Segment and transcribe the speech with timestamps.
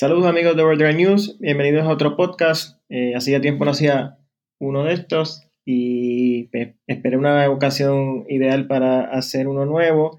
[0.00, 2.80] Saludos amigos de World News, bienvenidos a otro podcast.
[2.88, 4.16] Eh, hacía tiempo no hacía
[4.58, 10.18] uno de estos y pues, esperé una ocasión ideal para hacer uno nuevo.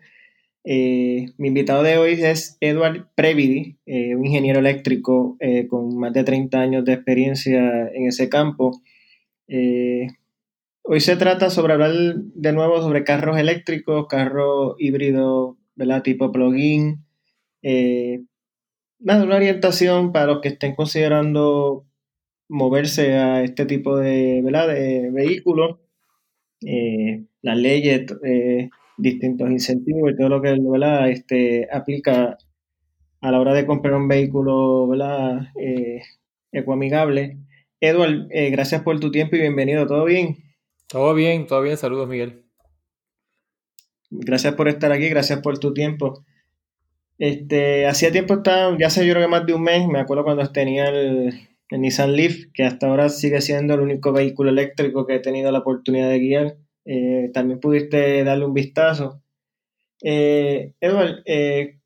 [0.64, 6.26] Eh, mi invitado de hoy es Edward Previdi, eh, un ingeniero eléctrico con más de
[6.26, 8.84] 30 años de experiencia en ese campo.
[10.84, 16.04] hoy se trata sobre hablar de nuevo sobre carros eléctricos, carros híbridos, ¿verdad?
[16.04, 17.04] Tipo plug-in
[19.02, 21.86] nada, una orientación para los que estén considerando
[22.48, 24.68] moverse a este tipo de, ¿verdad?
[24.68, 25.80] de vehículos,
[26.66, 31.10] eh, las leyes, eh, distintos incentivos y todo lo que ¿verdad?
[31.10, 32.38] Este, aplica
[33.22, 35.50] a la hora de comprar un vehículo ¿verdad?
[35.60, 36.02] Eh,
[36.52, 37.38] ecoamigable.
[37.80, 39.88] Edward, gracias por tu tiempo y bienvenido.
[39.88, 40.38] ¿Todo bien?
[40.88, 41.78] Todo bien, todo bien.
[41.78, 42.44] Saludos, Miguel.
[44.12, 46.24] Gracias por estar aquí, gracias por tu tiempo.
[47.22, 50.24] Este, hacía tiempo estaba, ya hace yo creo que más de un mes, me acuerdo
[50.24, 51.32] cuando tenía el,
[51.70, 55.60] Nissan Leaf, que hasta ahora sigue siendo el único vehículo eléctrico que he tenido la
[55.60, 56.58] oportunidad de guiar.
[56.84, 59.22] Eh, también pudiste darle un vistazo.
[60.04, 61.80] Eh, eh,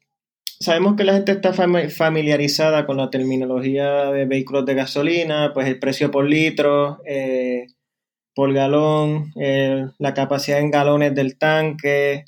[0.58, 5.80] sabemos que la gente está familiarizada con la terminología de vehículos de gasolina, pues el
[5.80, 7.02] precio por litro,
[8.34, 12.24] por galón, la capacidad en galones del tanque,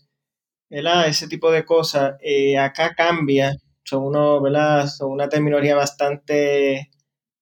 [0.70, 4.88] ese tipo de cosas, eh, acá cambia, son, uno, ¿verdad?
[4.88, 6.90] son una terminología bastante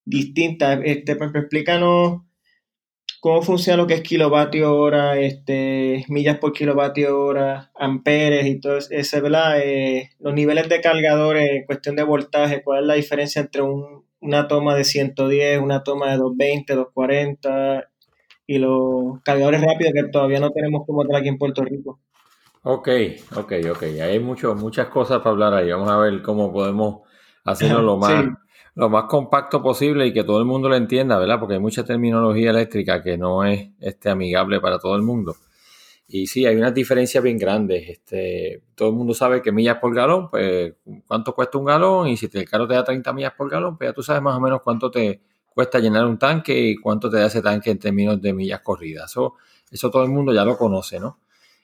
[0.05, 0.73] distinta.
[0.83, 2.21] Este, explícanos
[3.25, 8.77] cómo funciona lo que es kilovatio hora, este, millas por kilovatio hora, amperes y todo
[8.77, 9.59] ese, ¿verdad?
[9.63, 14.75] Eh, los niveles de cargadores, cuestión de voltaje, cuál es la diferencia entre una toma
[14.75, 17.89] de 110, una toma de 220, 240
[18.47, 21.99] y los cargadores rápidos que todavía no tenemos como tal aquí en Puerto Rico.
[22.67, 22.89] Ok,
[23.35, 23.83] ok, ok.
[24.01, 25.69] Hay mucho, muchas cosas para hablar ahí.
[25.69, 27.01] Vamos a ver cómo podemos
[27.43, 28.25] hacerlo lo más,
[28.73, 31.39] lo más compacto posible y que todo el mundo lo entienda, ¿verdad?
[31.39, 35.35] Porque hay mucha terminología eléctrica que no es este, amigable para todo el mundo.
[36.07, 37.87] Y sí, hay unas diferencias bien grandes.
[37.87, 40.73] Este, todo el mundo sabe que millas por galón, pues
[41.05, 43.91] cuánto cuesta un galón y si el carro te da 30 millas por galón, pues
[43.91, 45.21] ya tú sabes más o menos cuánto te
[45.53, 49.11] cuesta llenar un tanque y cuánto te da ese tanque en términos de millas corridas.
[49.11, 49.35] Eso,
[49.69, 51.19] eso todo el mundo ya lo conoce, ¿no?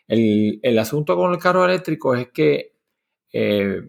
[0.08, 2.76] El, asunto con el carro eléctrico es que
[3.32, 3.82] eh,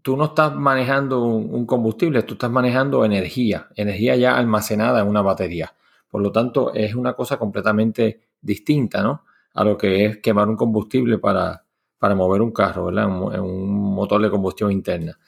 [0.00, 5.22] tú no estás manejando un, combustible, tú estás manejando energía, energía ya almacenada en una
[5.22, 5.74] batería.
[6.08, 9.24] Por lo tanto, es una cosa completamente distinta, ¿no?
[9.54, 11.64] A lo que es quemar un combustible para,
[12.00, 13.04] mover un carro, ¿verdad?
[13.34, 15.18] En, un motor de combustión interna.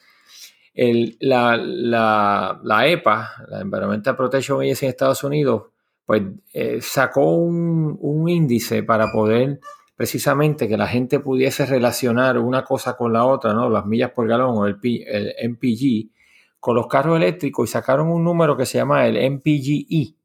[1.19, 5.63] la, la, EPA, la Environmental Protection Agency en Estados Unidos,
[6.05, 6.23] pues
[6.53, 9.59] eh, sacó un, índice para poder
[9.95, 13.69] precisamente que la gente pudiese relacionar una cosa con la otra, ¿no?
[13.69, 16.11] Las millas por galón o el, el MPG
[16.59, 20.15] con los carros eléctricos y sacaron un número que se llama el MPGE,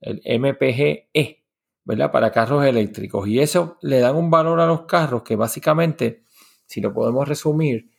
[0.00, 1.44] el MPGE,
[1.84, 2.10] ¿verdad?
[2.10, 3.28] Para carros eléctricos.
[3.28, 6.22] Y eso le dan un valor a los carros que básicamente,
[6.66, 7.90] si lo podemos resumir,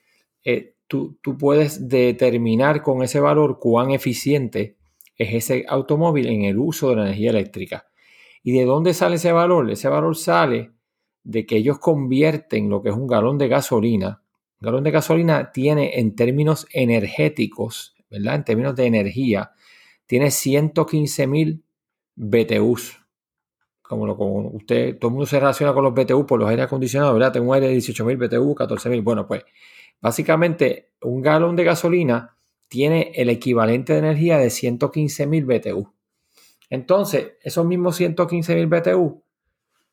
[0.44, 4.78] eh, tú, tú puedes determinar con ese valor cuán eficiente
[5.16, 7.88] es ese automóvil en el uso de la energía eléctrica.
[8.44, 9.70] ¿Y de dónde sale ese valor?
[9.70, 10.72] Ese valor sale
[11.24, 14.24] de que ellos convierten lo que es un galón de gasolina.
[14.60, 18.36] Un galón de gasolina tiene en términos energéticos, ¿verdad?
[18.36, 19.52] En términos de energía,
[20.06, 21.64] tiene 115 mil
[22.16, 23.00] BTUs.
[23.82, 26.64] Como, lo, como usted, todo el mundo se relaciona con los BTU por los aire
[26.64, 27.34] acondicionados, ¿verdad?
[27.34, 29.02] Tengo un aire de 18 mil BTU, 14 mil.
[29.02, 29.44] Bueno, pues
[30.00, 32.36] básicamente un galón de gasolina
[32.72, 35.94] tiene el equivalente de energía de 115.000 BTU.
[36.70, 39.26] Entonces, esos mismos 115.000 BTU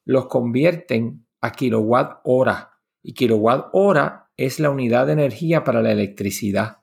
[0.04, 2.78] los convierten a kilowatt hora.
[3.02, 6.78] Y kilowatt hora es la unidad de energía para la electricidad.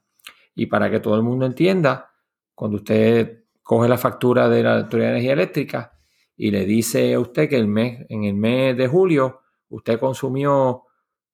[0.53, 2.11] Y para que todo el mundo entienda,
[2.53, 5.97] cuando usted coge la factura de la Autoridad de Energía Eléctrica
[6.35, 10.83] y le dice a usted que el mes, en el mes de julio usted consumió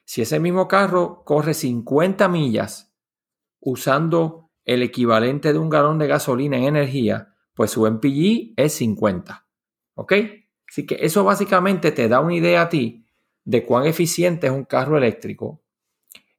[0.06, 2.90] Si ese mismo carro corre 50 millas
[3.60, 9.46] usando el equivalente de un galón de gasolina en energía, pues su MPG es 50.
[9.94, 10.12] ¿Ok?
[10.68, 13.04] Así que eso básicamente te da una idea a ti
[13.44, 15.62] de cuán eficiente es un carro eléctrico.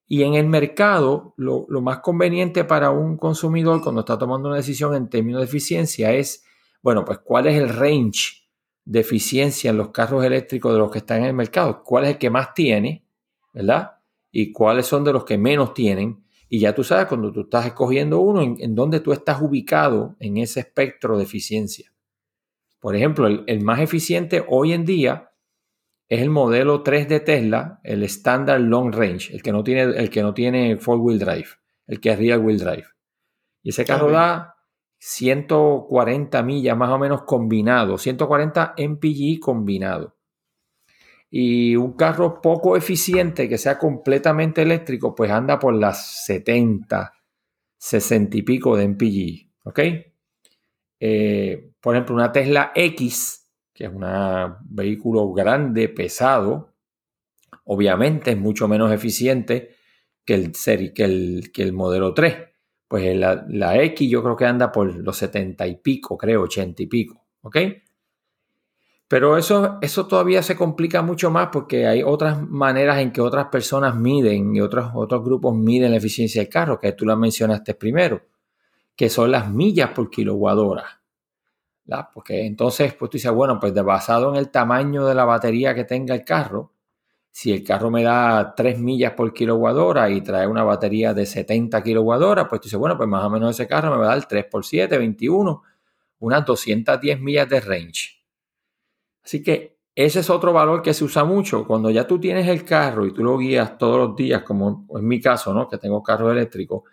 [0.07, 4.95] Y en el mercado, lo, más conveniente para un consumidor cuando está tomando una decisión
[4.95, 6.43] en términos de eficiencia es,
[6.81, 8.43] bueno, pues cuál es el range
[8.85, 12.11] de eficiencia en los carros eléctricos de los que están en el mercado, cuál es
[12.11, 13.05] el que más tiene,
[13.53, 13.93] ¿verdad?
[14.31, 16.22] Y cuáles son de los que menos tienen.
[16.53, 20.15] Y ya tú sabes, cuando tú estás escogiendo uno, en, en dónde tú estás ubicado
[20.19, 21.91] en ese espectro de eficiencia.
[22.79, 25.31] Por ejemplo, el, más eficiente hoy en día
[26.07, 30.11] es el modelo 3 de Tesla, el Standard Long Range, el que no tiene, el
[30.11, 31.47] que no tiene four wheel drive,
[31.87, 32.85] el que es rear wheel drive.
[33.63, 34.53] Y ese carro da
[34.99, 40.12] 140 millas más o menos combinado, 140 mpg combinado.
[41.35, 47.11] Y un carro poco eficiente que sea completamente eléctrico, pues anda por las 70,
[47.75, 49.49] 60 y pico de mpg.
[49.63, 49.79] ¿Ok?
[50.99, 54.05] Eh, por ejemplo, una Tesla X, que es un
[54.61, 56.75] vehículo grande, pesado,
[57.63, 59.71] obviamente es mucho menos eficiente
[60.23, 60.51] que el,
[60.93, 62.37] que el, que el modelo 3.
[62.87, 66.83] Pues la, la, X yo creo que anda por los 70 y pico, creo, 80
[66.83, 67.25] y pico.
[67.41, 67.57] ¿Ok?
[69.07, 73.47] Pero eso, eso todavía se complica mucho más porque hay otras maneras en que otras
[73.47, 77.75] personas miden y otros, otros grupos miden la eficiencia del carro, que tú la mencionaste
[77.75, 78.21] primero
[78.95, 81.01] que son las millas por kilowatt hora.
[82.13, 85.83] Porque entonces, pues tú dices, bueno, pues basado en el tamaño de la batería que
[85.83, 86.71] tenga el carro,
[87.29, 91.81] si el carro me da 3 millas por kilowatt y trae una batería de 70
[91.81, 94.27] kilowatt pues tú dices, bueno, pues más o menos ese carro me va a dar
[94.27, 95.63] 3 por 7, 21,
[96.19, 98.22] unas 210 millas de range.
[99.23, 101.65] Así que ese es otro valor que se usa mucho.
[101.65, 105.07] Cuando ya tú tienes el carro y tú lo guías todos los días, como en
[105.07, 105.67] mi caso, ¿no?
[105.67, 106.85] Que tengo carro eléctrico,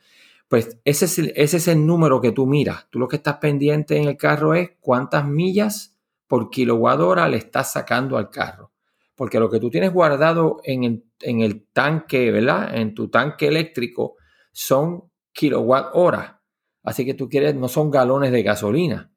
[0.49, 2.89] pues ese es, el, ese es el número que tú miras.
[2.91, 5.97] Tú lo que estás pendiente en el carro es cuántas millas
[6.27, 8.73] por kilowatt hora le estás sacando al carro.
[9.15, 12.77] Porque lo que tú tienes guardado en el, en el tanque, ¿verdad?
[12.77, 14.17] En tu tanque eléctrico
[14.53, 16.43] son kilowatt hora.
[16.83, 19.10] Así que tú quieres, no son galones de gasolina.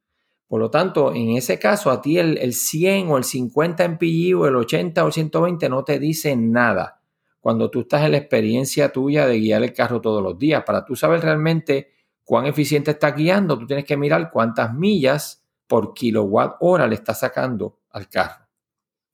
[0.53, 4.38] Por lo tanto, en ese caso, a ti el, el 100 o el 50 MPG
[4.38, 7.01] o el 80 o el 120 no te dicen nada
[7.39, 10.61] cuando tú estás en la experiencia tuya de guiar el carro todos los días.
[10.63, 15.95] Para tú saber realmente cuán eficiente está guiando, tú tienes que mirar cuántas millas por
[15.95, 18.45] kilowatt hora le está sacando al carro.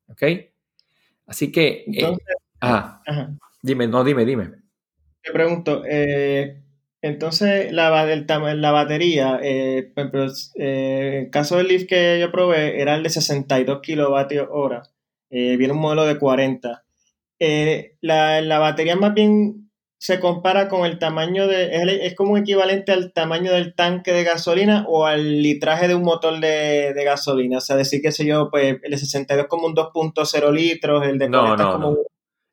[0.09, 0.23] ¿Ok?
[1.25, 1.67] Así que...
[1.67, 2.35] Eh, entonces,
[3.61, 4.51] Dime, no, dime, dime.
[5.21, 6.63] Te pregunto, eh,
[7.01, 12.95] entonces la, la batería, eh, por ejemplo, el caso del Leaf que yo probé era
[12.95, 14.83] el de 62 kilovatios hora.
[15.29, 16.83] viene un modelo de 40.
[17.39, 23.13] Eh, la, batería más bien se compara con el tamaño de, es, como equivalente al
[23.13, 27.57] tamaño del tanque de gasolina o al litraje de un motor de, gasolina.
[27.57, 31.17] O sea, decir que sé yo, pues el de 62 como un 2.0 litros, el
[31.17, 31.97] de no, no, como...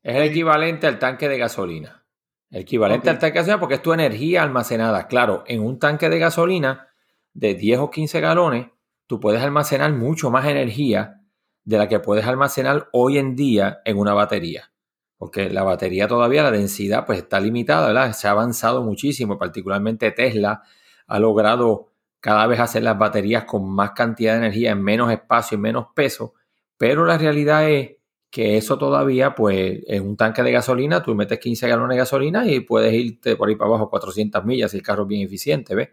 [0.02, 2.06] Es el equivalente al tanque de gasolina.
[2.50, 5.08] El equivalente al tanque de gasolina porque es tu energía almacenada.
[5.08, 6.88] Claro, en un tanque de gasolina
[7.34, 8.69] de 10 o 15 galones,
[9.06, 11.22] tú puedes almacenar mucho más energía
[11.65, 14.70] de la que puedes almacenar hoy en día en una batería
[15.19, 18.12] porque la batería todavía, la densidad pues está limitada, ¿verdad?
[18.12, 20.62] Se ha avanzado muchísimo, particularmente Tesla
[21.06, 25.56] ha logrado cada vez hacer las baterías con más cantidad de energía en menos espacio
[25.56, 26.34] y menos peso,
[26.76, 27.95] pero la realidad es
[28.36, 32.46] que eso todavía pues en un tanque de gasolina, tú metes 15 galones de gasolina
[32.46, 35.74] y puedes irte por ahí para abajo 400 millas si el carro es bien eficiente,
[35.74, 35.90] ¿ves?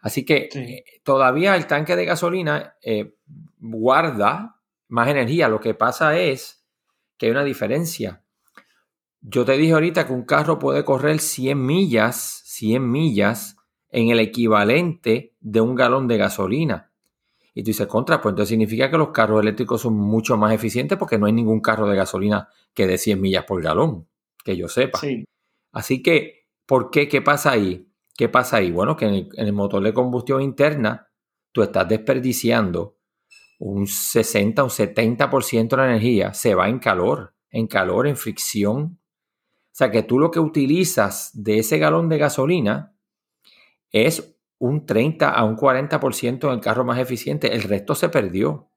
[0.00, 3.14] Así que eh, todavía el tanque de gasolina eh,
[3.58, 4.56] guarda
[4.88, 5.48] más energía.
[5.48, 6.64] Lo que pasa es
[7.16, 8.22] que hay una diferencia
[9.28, 13.56] yo te dije ahorita que un carro puede correr 100 millas, 100 millas
[13.90, 16.92] en el equivalente de un galón de gasolina.
[17.58, 20.98] Y tú dices, contra, pues entonces significa que los carros eléctricos son mucho más eficientes
[20.98, 24.06] porque no hay ningún carro de gasolina que dé 100 millas por galón,
[24.44, 25.00] que yo sepa.
[25.72, 27.08] Así que, ¿por qué?
[27.08, 27.90] ¿Qué pasa ahí?
[28.14, 28.70] ¿Qué pasa ahí?
[28.70, 31.08] Bueno, que en el, en el motor de combustión interna
[31.50, 32.98] tú estás desperdiciando
[33.58, 39.00] un 60, un 70% de la energía, se va en calor, en calor, en fricción,
[39.00, 42.94] o sea que tú lo que utilizas de ese galón de gasolina
[43.92, 47.54] es un 30 a un 40% en el carro más eficiente.
[47.54, 48.70] El resto se perdió.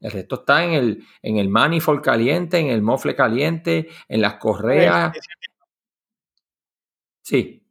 [0.00, 4.34] El resto está en el, en el manifold caliente, en el mofle caliente, en las
[4.36, 5.12] correas.
[7.22, 7.62] Sí.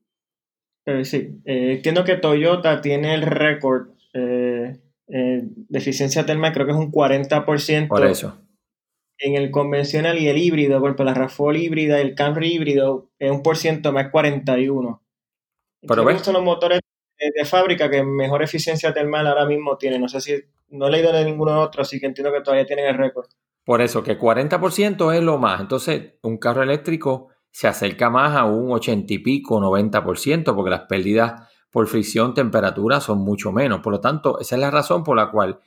[1.04, 6.72] Sí, eh, entiendo que Toyota tiene el récord eh, eh, de eficiencia térmica, creo que
[6.72, 7.88] es un 40%.
[7.88, 8.42] Por eso.
[9.20, 13.30] En el convencional y el híbrido, por la RAFOL híbrida y el Camry híbrido, es
[13.30, 15.04] un por ciento más 41.
[15.88, 16.22] Pero ves.
[16.22, 16.80] son los motores
[17.20, 20.02] de, fábrica que mejor eficiencia termal ahora mismo tienen.
[20.02, 20.36] No sé si,
[20.70, 23.28] no he leído de ninguno otro, así que entiendo que todavía tienen el récord.
[23.64, 25.62] Por eso, que 40% es lo más.
[25.62, 30.82] Entonces, un carro eléctrico se acerca más a un 80 y pico, 90%, porque las
[30.82, 33.82] pérdidas por fricción, temperatura son mucho menos.
[33.82, 35.60] Por lo tanto, esa es la razón por la cual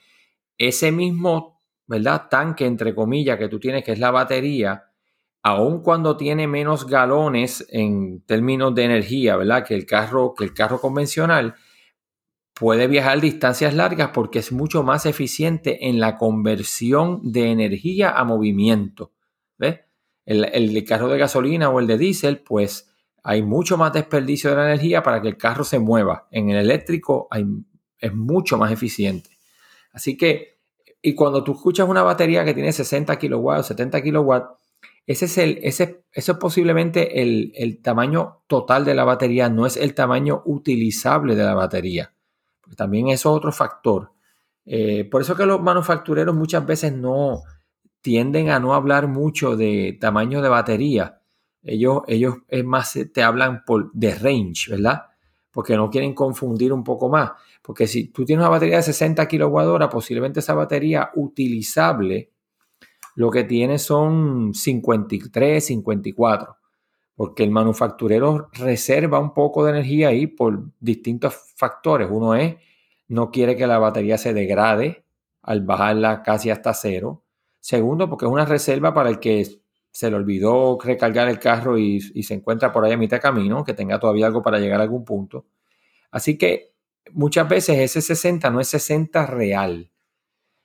[0.59, 2.29] ese mismo, ¿verdad?
[2.29, 4.92] Tanque, entre comillas, que tú tienes, que es la batería,
[5.43, 9.65] aun cuando tiene menos galones en términos de energía, ¿verdad?
[9.65, 11.57] Que el carro, que el carro convencional,
[12.55, 18.25] puede viajar distancias largas porque es mucho más eficiente en la conversión de energía a
[18.25, 19.13] movimiento.
[19.59, 19.81] ¿Ves?
[20.25, 22.95] El, carro de gasolina o el de diésel, pues
[23.25, 26.29] hay mucho más desperdicio de la energía para que el carro se mueva.
[26.31, 27.29] En el eléctrico
[27.99, 29.31] es mucho más eficiente.
[29.93, 30.61] Así que,
[31.03, 34.62] y cuando tú escuchas una batería que tiene 60 kilowatts, 70 kilowatts,
[35.07, 39.67] ese es el, ese, eso es posiblemente el, el, tamaño total de la batería, no
[39.67, 42.15] es el tamaño utilizable de la batería.
[42.61, 44.13] Porque también eso es otro factor.
[44.65, 47.43] Eh, por eso que los manufactureros muchas veces no
[48.01, 51.21] tienden a no hablar mucho de tamaño de batería.
[51.63, 55.07] Ellos, ellos es más te hablan por, de range, ¿verdad?
[55.51, 57.33] Porque no quieren confundir un poco más.
[57.61, 62.32] Porque si tú tienes una batería de 60 kWh, posiblemente esa batería utilizable
[63.15, 66.57] lo que tiene son 53, 54,
[67.15, 72.09] porque el manufacturero reserva un poco de energía ahí por distintos factores.
[72.11, 72.57] Uno es,
[73.09, 75.05] no quiere que la batería se degrade
[75.43, 77.25] al bajarla casi hasta cero.
[77.61, 79.47] Segundo, porque es una reserva para el que
[79.91, 83.23] se le olvidó recargar el carro y, y se encuentra por ahí a mitad de
[83.23, 85.47] camino, que tenga todavía algo para llegar a algún punto.
[86.11, 86.73] Así que
[87.13, 89.92] muchas veces ese 60 no es 60 real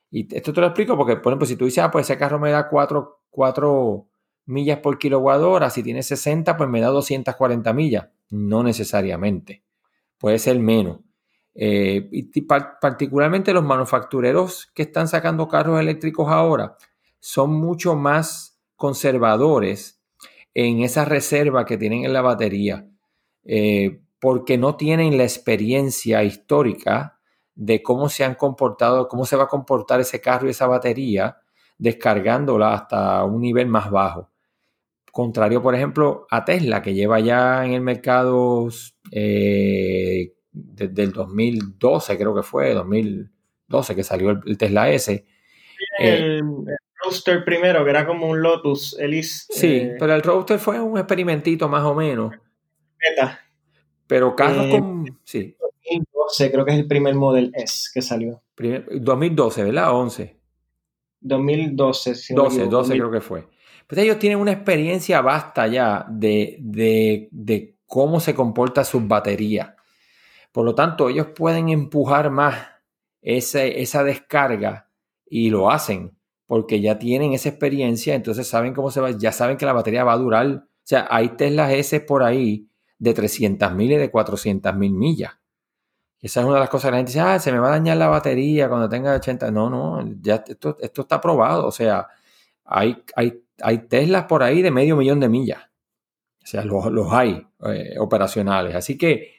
[0.09, 2.39] y esto te lo explico porque, por ejemplo, si tú dices, ah, pues ese carro
[2.39, 4.07] me da 4,
[4.45, 8.07] millas por kilowatt hora, si tiene 60, pues me da 240 millas.
[8.29, 9.63] No necesariamente.
[10.17, 10.99] Puede ser menos.
[11.53, 16.77] Eh, y particularmente los manufactureros que están sacando carros eléctricos ahora
[17.19, 19.99] son mucho más conservadores
[20.53, 22.87] en esa reserva que tienen en la batería,
[23.43, 27.16] eh, porque no tienen la experiencia histórica
[27.57, 31.37] de cómo se han comportado, cómo se va a comportar ese carro y esa batería
[31.79, 34.29] descargándola hasta un nivel más bajo.
[35.11, 38.69] Contrario, por ejemplo, a Tesla, que lleva ya en el mercado
[39.11, 45.25] eh, desde el 2012, creo que fue, 2012 que salió el, Tesla S.
[45.97, 46.43] El,
[47.03, 49.45] Roadster primero, que era como un Lotus Elise.
[49.49, 52.35] Sí, eh, pero el Roadster fue un experimentito más o menos.
[54.05, 55.19] Pero carros eh, con...
[55.23, 55.56] Sí.
[56.27, 58.41] 2012 creo que es el primer Model S que salió.
[58.57, 59.93] 2012, ¿verdad?
[59.93, 60.37] 11.
[61.21, 62.33] 2012, sí.
[62.33, 63.47] 12, 12 creo que fue.
[63.87, 66.57] Pues ellos tienen una experiencia vasta ya de,
[67.31, 69.75] de, cómo se comporta su batería.
[70.51, 72.67] Por lo tanto, ellos pueden empujar más
[73.21, 74.89] esa descarga
[75.25, 79.57] y lo hacen porque ya tienen esa experiencia, entonces saben cómo se va, ya saben
[79.57, 80.47] que la batería va a durar.
[80.47, 85.33] O sea, hay Teslas S por ahí de 300.000 y de 400.000 millas.
[86.19, 87.71] Esa es una de las cosas que la gente dice, ah, se me va a
[87.71, 89.51] dañar la batería cuando tenga 80.
[89.51, 91.67] No, no, ya esto, esto está probado.
[91.67, 92.07] O sea,
[92.65, 95.61] hay, hay, hay Teslas por ahí de medio millón de millas.
[96.43, 98.75] O sea, los, hay eh, operacionales.
[98.75, 99.33] Así que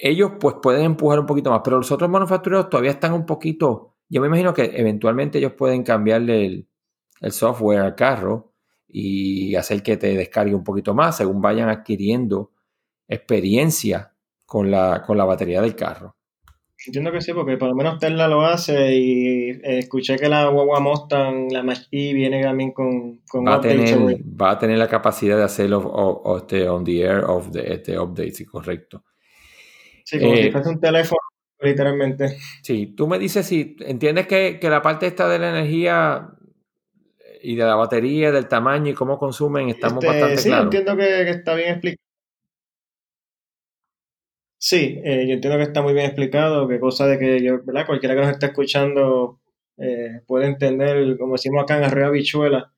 [0.00, 3.96] ellos pues pueden empujar un poquito más, pero los otros manufactureros todavía están un poquito,
[4.08, 6.68] yo me imagino que eventualmente ellos pueden cambiarle el,
[7.20, 8.52] el software al carro
[8.86, 12.52] y hacer que te descargue un poquito más según vayan adquiriendo
[13.08, 14.14] experiencia
[14.48, 16.16] con la, con la batería del carro.
[16.86, 20.48] Entiendo que sí, porque por lo menos Tesla lo hace y eh, escuché que la
[20.48, 23.98] guagua Mustang, la mach viene también con, con va, a tener,
[24.40, 27.98] va a tener la capacidad de hacerlo o, este, on the air of the este
[27.98, 29.04] update, sí, correcto.
[30.02, 31.20] Sí, como si eh, fuese un teléfono,
[31.60, 32.38] literalmente.
[32.62, 36.30] Sí, tú me dices si entiendes que, que la parte esta de la energía
[37.42, 41.28] y de la batería, del tamaño y cómo consumen, estamos este, bastante sí, entiendo que,
[41.28, 42.07] está bien explicado.
[44.58, 47.86] Sí, eh, yo entiendo que está muy bien explicado, que cosa de que yo, ¿verdad?
[47.86, 49.40] Cualquiera que nos esté escuchando
[49.78, 52.72] eh, puede entender, como decimos acá en Arroyo Bichuela.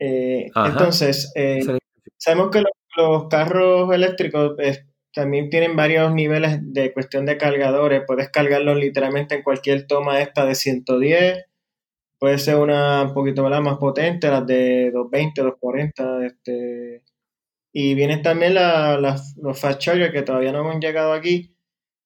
[0.00, 1.32] Eh, entonces,
[2.16, 2.62] sabemos que
[2.96, 4.56] los, carros eléctricos
[5.14, 8.02] también tienen varios niveles de cuestión de cargadores.
[8.06, 11.44] Puedes cargarlos literalmente en cualquier toma esta de 110,
[12.18, 17.02] puede ser una un poquito más potente, las de 220, 240, este,
[17.72, 21.54] Y vienen también los fast chargers que todavía no hemos llegado aquí.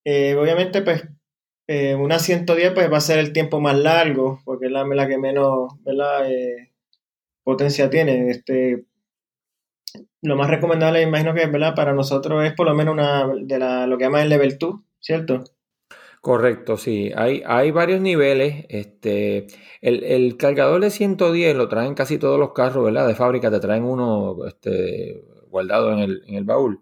[0.05, 1.05] Eh, obviamente, pues,
[1.67, 5.19] eh, una 110 pues, va a ser el tiempo más largo, porque es la, que
[5.19, 5.73] menos
[6.27, 6.73] eh,
[7.43, 8.31] potencia tiene.
[8.31, 8.85] Este,
[10.23, 11.75] lo más recomendable, imagino que ¿verdad?
[11.75, 14.75] para nosotros es por lo menos una de la, lo que llaman el level 2,
[15.01, 15.45] ¿cierto?
[16.21, 17.13] Correcto, sí.
[17.15, 18.65] Hay, hay varios niveles.
[18.71, 19.47] Este,
[19.83, 23.07] el, cargador de 110 lo traen casi todos los carros, ¿verdad?
[23.07, 25.23] De fábrica te traen uno este,
[25.55, 26.81] guardado en el, en el baúl.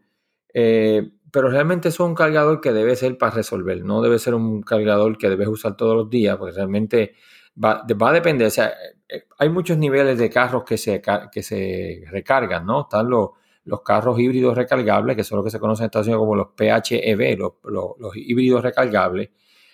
[0.55, 4.63] Eh, pero realmente es un cargador que debe ser para resolver, no debe ser un
[4.63, 7.15] cargador que debes usar todos los días, porque realmente
[7.63, 8.47] va, va a depender.
[8.47, 8.73] O sea,
[9.09, 12.83] eh, hay muchos niveles de carros que se, que se recargan, ¿no?
[12.83, 13.31] Están los,
[13.65, 16.49] los carros híbridos recargables, que son los que se conocen en Estados Unidos como los
[16.57, 17.53] PHEV, los,
[17.99, 19.31] los, híbridos recargables,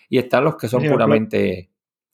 [0.08, 1.70] y están los que son puramente,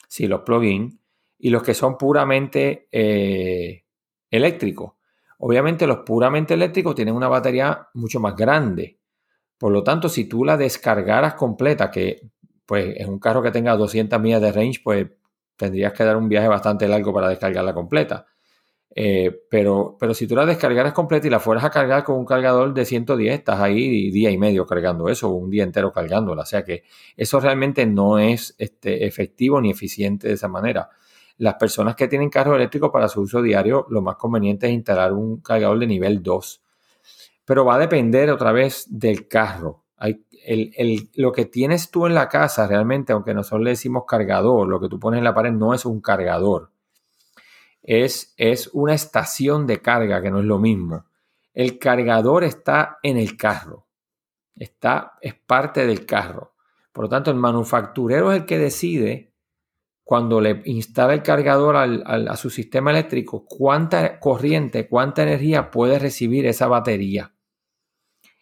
[0.06, 1.00] sí, los plug-in,
[1.38, 3.84] y los que son puramente eh,
[4.30, 4.92] eléctricos.
[5.46, 8.98] Obviamente los puramente eléctricos tienen una batería mucho más grande.
[9.58, 12.30] Por lo tanto, si tú la descargaras completa, que
[12.64, 15.06] pues en un carro que tenga 200 millas de range, pues
[15.54, 18.24] tendrías que dar un viaje bastante largo para descargarla completa.
[18.96, 22.24] Eh, pero, pero si tú la descargaras completa y la fueras a cargar con un
[22.24, 26.44] cargador de 110, estás ahí día y medio cargando eso, un día entero cargándola.
[26.44, 26.84] O sea que
[27.18, 30.88] eso realmente no es este, efectivo ni eficiente de esa manera.
[31.38, 35.12] Las personas que tienen carro eléctrico para su uso diario, lo más conveniente es instalar
[35.12, 36.62] un cargador de nivel 2.
[37.44, 39.84] Pero va a depender otra vez del carro.
[39.96, 44.68] Hay, el, lo que tienes tú en la casa realmente, aunque nosotros le decimos cargador,
[44.68, 46.70] lo que tú pones en la pared no es un cargador
[47.84, 51.04] es, es una estación de carga, que no es lo mismo.
[51.52, 53.86] El cargador está en el carro,
[54.56, 56.54] está, es parte del carro.
[56.92, 59.33] Por lo tanto, el manufacturero es el que decide
[60.04, 66.46] cuando le instala el cargador a su sistema eléctrico cuánta corriente, cuánta energía puede recibir
[66.46, 67.34] esa batería.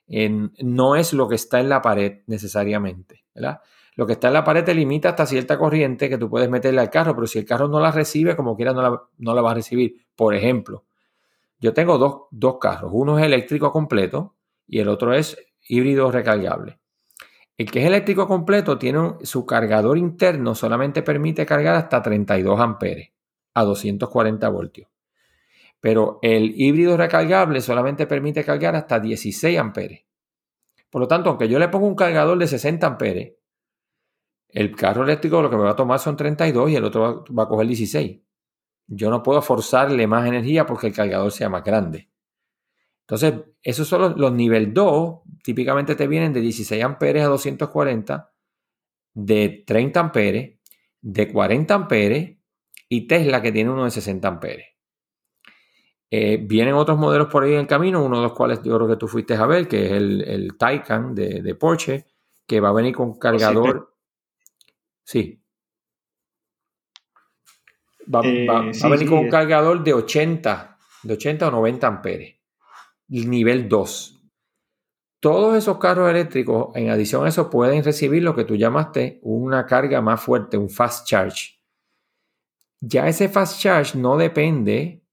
[0.09, 3.25] no es lo que está en la pared necesariamente.
[3.35, 3.61] ¿verdad?
[3.95, 6.81] Lo que está en la pared te limita hasta cierta corriente que tú puedes meterle
[6.81, 9.42] al carro, pero si el carro no la recibe, como quiera, no la, no la
[9.42, 10.07] va a recibir.
[10.16, 10.85] Por ejemplo,
[11.61, 12.90] yo tengo dos, dos carros.
[12.92, 14.35] Uno es eléctrico completo
[14.66, 15.37] y el otro es
[15.68, 16.81] híbrido recargable.
[17.62, 23.12] El que es eléctrico completo tiene su cargador interno, solamente permite cargar hasta 32 amperes
[23.55, 24.88] a 240 voltios.
[25.79, 30.05] Pero el híbrido recargable solamente permite cargar hasta 16 amperes.
[30.90, 33.35] Por lo tanto, aunque yo le ponga un cargador de 60 amperes,
[34.48, 37.44] el carro eléctrico lo que me va a tomar son 32 y el otro va,
[37.44, 38.22] a coger 16.
[38.88, 42.11] Yo no puedo forzarle más energía porque el cargador sea más grande.
[43.03, 48.33] Entonces, esos son los, los nivel 2, típicamente te vienen de 16 amperes a 240,
[49.15, 50.59] de 30 amperes,
[51.01, 52.38] de 40 amperes
[52.88, 54.67] y Tesla que tiene uno de 60 amperes.
[56.15, 58.97] Eh, vienen otros modelos por ahí en camino, uno de los cuales yo creo que
[58.97, 62.05] tú fuiste a ver, que es el, el Taycan de, Porsche,
[62.47, 63.95] que va a venir con cargador.
[65.03, 65.43] Sí.
[68.15, 72.41] Va, eh, a venir con un cargador de 80, de 80 o 90 amperes.
[73.12, 74.22] Nivel 2.
[75.20, 79.66] Todos esos carros eléctricos, en adición a eso, pueden recibir lo que tú llamaste una
[79.66, 81.61] carga más fuerte, un fast charge.
[82.81, 85.05] Ya ese fast charge no depende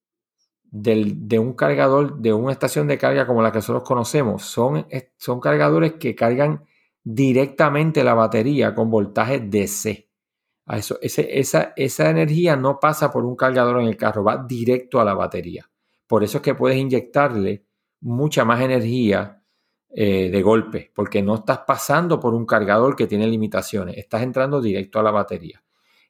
[0.71, 4.43] de un cargador, de una estación de carga como la que nosotros conocemos.
[4.43, 6.65] Son, son cargadores que cargan
[7.03, 10.09] directamente la batería con voltaje DC.
[10.65, 14.99] A eso, esa, esa energía no pasa por un cargador en el carro, va directo
[14.99, 15.69] a la batería.
[16.07, 17.68] Por eso es que puedes inyectarle
[18.01, 19.41] mucha más energía
[19.89, 24.62] eh, de golpe, porque no estás pasando por un cargador que tiene limitaciones, estás entrando
[24.62, 25.63] directo a la batería.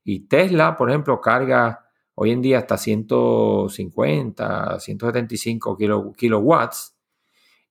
[0.03, 5.77] Y Tesla, por ejemplo, carga hoy en día hasta 150, 175
[6.17, 6.95] kilowatts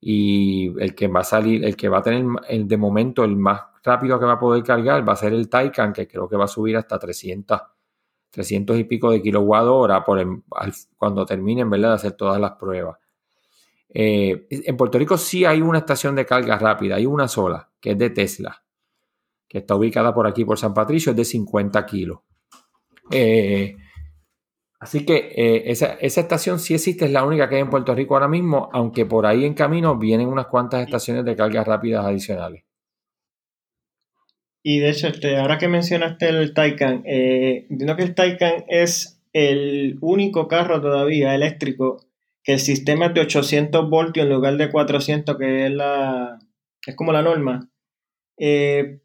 [0.00, 3.36] y el que va a salir, el que va a tener el, de momento el
[3.36, 6.36] más rápido que va a poder cargar va a ser el Taycan, que creo que
[6.36, 7.60] va a subir hasta 300,
[8.30, 10.24] 300 y pico de kilowatt hora por
[10.96, 11.90] cuando terminen ¿verdad?
[11.90, 12.96] de hacer todas las pruebas.
[13.92, 17.92] Eh, en Puerto Rico sí hay una estación de carga rápida, hay una sola, que
[17.92, 18.62] es de Tesla,
[19.48, 22.20] que está ubicada por aquí, por San Patricio, es de 50 kilos.
[23.10, 23.76] Eh,
[24.80, 28.14] Así que eh, esa, estación sí existe, es la única que hay en Puerto Rico
[28.14, 32.64] ahora mismo, aunque por ahí en camino vienen unas cuantas estaciones de cargas rápidas adicionales.
[34.62, 39.98] Y de hecho, este, ahora que mencionaste el Taycan, entiendo que el Taycan es el
[40.00, 42.07] único carro todavía eléctrico
[42.48, 46.38] que el sistema es de 800 voltios en lugar de 400, que es, la,
[46.86, 47.68] es como la norma.
[48.38, 49.02] Eh,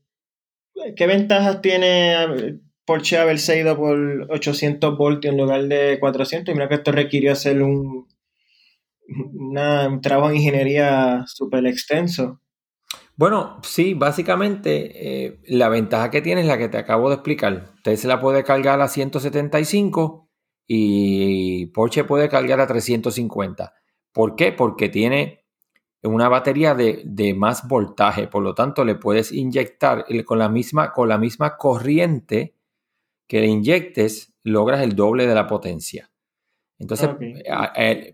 [0.95, 6.53] ¿Qué ventajas tiene Porsche haberse ido por 800 voltios en lugar de 400.
[6.53, 8.07] Y mira que esto requirió hacer un,
[9.09, 12.39] un trabajo de ingeniería súper extenso.
[13.17, 17.71] Bueno, sí, básicamente eh, la ventaja que tiene es la que te acabo de explicar.
[17.75, 20.22] Usted se la puede cargar a 175
[20.67, 23.73] y Porsche puede cargar a 350.
[24.11, 24.51] ¿Por qué?
[24.51, 25.43] Porque tiene
[26.03, 31.07] una batería de, más voltaje, por lo tanto le puedes inyectar con la misma, con
[31.09, 32.55] la misma corriente
[33.27, 36.11] que le inyectes, logras el doble de la potencia.
[36.77, 37.09] Entonces,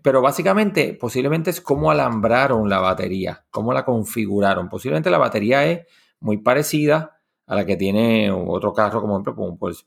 [0.02, 4.68] pero básicamente, posiblemente es cómo alambraron la batería, cómo la configuraron.
[4.68, 5.86] Posiblemente la batería es
[6.20, 9.34] muy parecida a la que tiene otro carro, como ejemplo,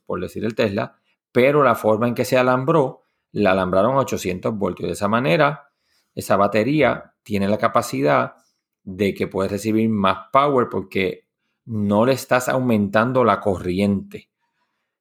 [0.06, 0.96] por, decir el Tesla,
[1.34, 4.86] pero la forma en que se alambró, la alambraron a 800 voltios.
[4.86, 5.72] De esa manera,
[6.14, 8.36] esa batería tiene la capacidad
[8.84, 11.26] de que puedes recibir más power porque
[11.64, 14.30] no le estás aumentando la corriente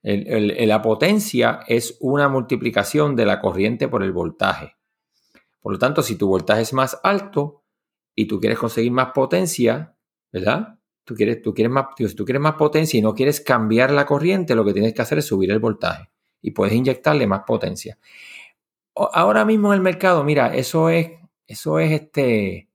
[0.03, 4.75] la potencia es una multiplicación de la corriente por el voltaje.
[5.61, 7.63] Por lo tanto, si tu voltaje es más alto
[8.13, 9.95] y tú quieres conseguir más potencia,
[10.31, 10.77] ¿verdad?
[11.05, 14.05] Tú quieres, tú quieres más, si tú quieres más potencia y no quieres cambiar la
[14.05, 16.12] corriente, lo que tienes que hacer es subir el voltaje
[16.43, 17.97] y puedes inyectarle más potencia.
[18.95, 21.09] Ahora mismo en el mercado, mira, eso es,
[21.47, 22.69] eso es este,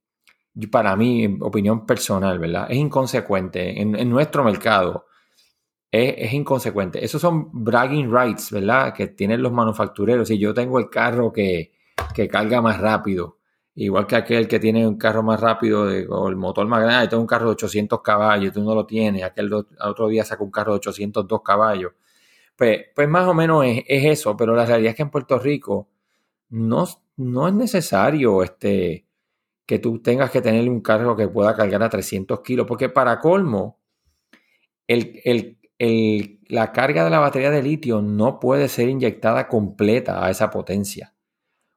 [0.72, 2.66] para mí, opinión personal, ¿verdad?
[2.68, 3.81] Es inconsecuente.
[3.81, 5.07] en nuestro mercado,
[5.90, 7.04] es, inconsecuente.
[7.04, 8.92] Esos son bragging rights, ¿verdad?
[8.94, 10.31] Que tienen los manufactureros.
[10.31, 11.72] Y yo tengo el carro que,
[12.31, 13.38] carga más rápido,
[13.74, 17.11] igual que aquel que tiene un carro más rápido o el motor más grande, yo
[17.11, 20.50] tengo un carro de 800 caballos, tú no lo tienes, aquel otro día saca un
[20.50, 21.92] carro de 802 caballos.
[22.59, 25.90] Pues, pues más o menos es, eso, pero la realidad es que en Puerto Rico
[26.49, 29.07] no, no es necesario este,
[29.64, 33.21] que tú tengas que tener un carro que pueda cargar a 300 kilos, porque para
[33.21, 33.79] colmo,
[34.88, 35.21] el,
[35.79, 40.51] el, la carga de la batería de litio no puede ser inyectada completa a esa
[40.51, 41.14] potencia.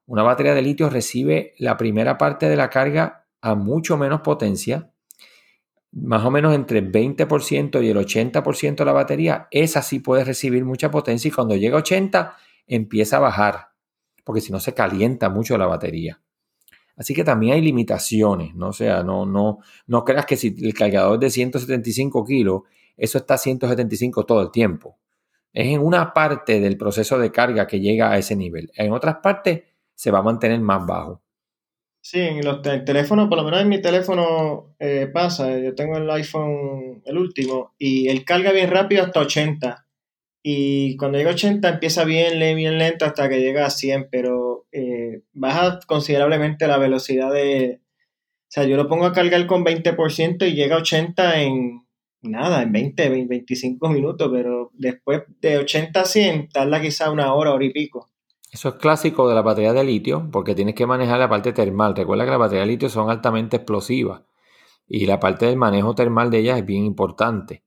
[0.07, 4.90] Una batería de litio recibe la primera parte de la carga a mucho menos potencia,
[5.91, 10.23] más o menos entre el 20% y el 80% de la batería, esa sí puede
[10.23, 12.35] recibir mucha potencia y cuando llega a 80
[12.67, 13.69] empieza a bajar,
[14.23, 16.21] porque si no se calienta mucho la batería.
[16.95, 18.69] Así que también hay limitaciones, ¿no?
[18.69, 22.61] O sea, no, no, no creas que si el cargador es de 175 kilos
[23.01, 24.99] eso está a 175 todo el tiempo.
[25.53, 28.71] Es en una parte del proceso de carga que llega a ese nivel.
[28.75, 29.63] En otras partes
[29.95, 31.21] se va a mantener más bajo.
[32.03, 36.09] Sí, en los teléfonos, por lo menos en mi teléfono eh, pasa, yo tengo el
[36.09, 39.85] iPhone, el último, y él carga bien rápido hasta 80.
[40.43, 44.65] Y cuando llega a 80 empieza bien, bien lento hasta que llega a 100, pero
[44.71, 47.81] eh, baja considerablemente la velocidad de...
[47.83, 51.85] O sea, yo lo pongo a cargar con 20% y llega a 80 en
[52.23, 57.53] nada, en 20, 25 minutos, pero después de 80 a 100 tarda quizá una hora,
[57.53, 58.09] hora y pico.
[58.51, 61.95] Eso es clásico de la batería de litio, porque tienes que manejar la parte termal.
[61.95, 64.23] Recuerda que las baterías de litio son altamente explosivas
[64.87, 67.63] y la parte del manejo termal de ellas es bien importante.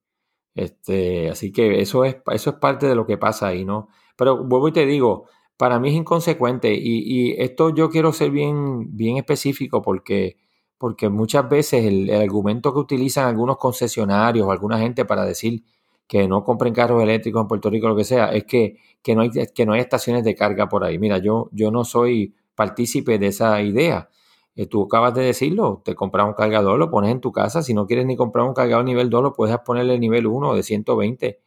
[0.54, 3.88] Este, así que eso es, eso es parte de lo que pasa ahí, ¿no?
[4.16, 8.30] Pero vuelvo y te digo, para mí es inconsecuente y, y esto yo quiero ser
[8.30, 10.36] bien, bien específico porque
[10.84, 15.64] porque muchas veces el, argumento que utilizan algunos concesionarios o alguna gente para decir
[16.06, 18.78] que no compren carros eléctricos en Puerto Rico, lo que sea, es que,
[19.14, 20.98] no, hay, que no hay estaciones de carga por ahí.
[20.98, 24.08] Mira, yo, yo no soy partícipe de esa idea.
[24.56, 27.62] Eh, tú acabas de decirlo, te compras un cargador, lo pones en tu casa.
[27.62, 30.62] Si no quieres ni comprar un cargador nivel 2, lo puedes ponerle nivel 1 de
[30.62, 31.40] 120.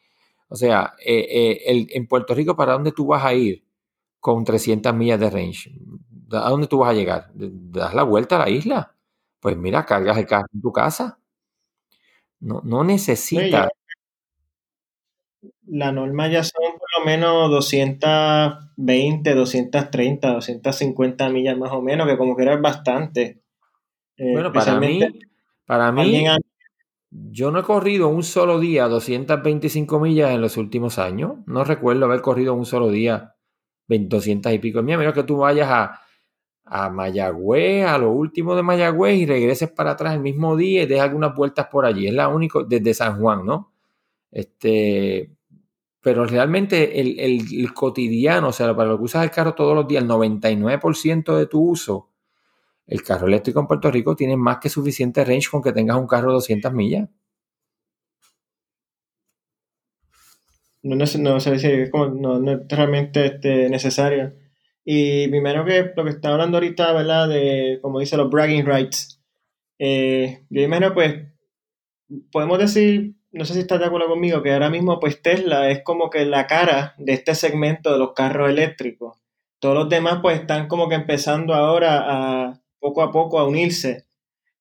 [0.50, 3.64] O sea, eh, eh, en Puerto Rico, ¿para dónde tú vas a ir
[4.20, 5.72] con 300 millas de range?
[6.32, 7.32] ¿A dónde tú vas a llegar?
[7.36, 8.98] ¿Das la vuelta a la isla?
[9.40, 11.20] pues mira, cargas el carro en tu casa.
[12.40, 13.70] No, no necesitas.
[15.70, 22.18] La norma ya son por lo menos 220, 230, 250 millas más o menos, que
[22.18, 23.42] como que era bastante.
[24.18, 25.00] Eh, bueno, para mí,
[25.66, 26.26] para mí,
[27.12, 31.34] yo no he corrido un solo día 225 millas en los últimos años.
[31.46, 33.36] No recuerdo haber corrido un solo día
[33.88, 36.02] 200 y pico millas, menos que tú vayas a,
[36.64, 40.86] a Mayagüez, a lo último de Mayagüez y regreses para atrás el mismo día y
[40.86, 42.08] dejas algunas vueltas por allí.
[42.08, 43.74] Es la única, desde San Juan, ¿no?
[44.32, 45.37] Este,
[46.08, 50.04] pero realmente el, cotidiano, o sea, para lo que usas el carro todos los días,
[50.04, 52.14] el 99% de tu uso,
[52.86, 56.08] el carro eléctrico en Puerto Rico tiene más que suficiente range con que tengas un
[56.08, 57.10] carro de 200 millas.
[60.82, 64.32] No, no, no, no, no es realmente este, necesario.
[64.86, 67.28] Y primero que lo que está hablando ahorita, ¿verdad?
[67.28, 69.22] De, como dice, los bragging rights.
[69.78, 71.28] Eh, yo imagino, pues,
[72.32, 75.84] podemos decir, no sé si estás de acuerdo conmigo, que ahora mismo, pues, Tesla es
[75.84, 79.18] como que la cara de este segmento de los carros eléctricos.
[79.60, 84.06] Todos los demás pues están como que empezando ahora a poco a poco a unirse.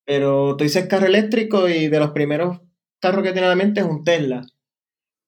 [0.05, 2.59] Pero tú dices carro eléctrico y de los primeros
[2.99, 4.41] carros que tiene la mente es un Tesla.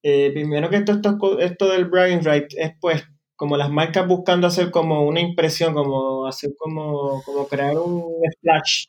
[0.03, 3.03] Eh, primero que esto, esto, esto del bragging right es pues
[3.35, 8.85] como las marcas buscando hacer como una impresión, como hacer como, como crear un splash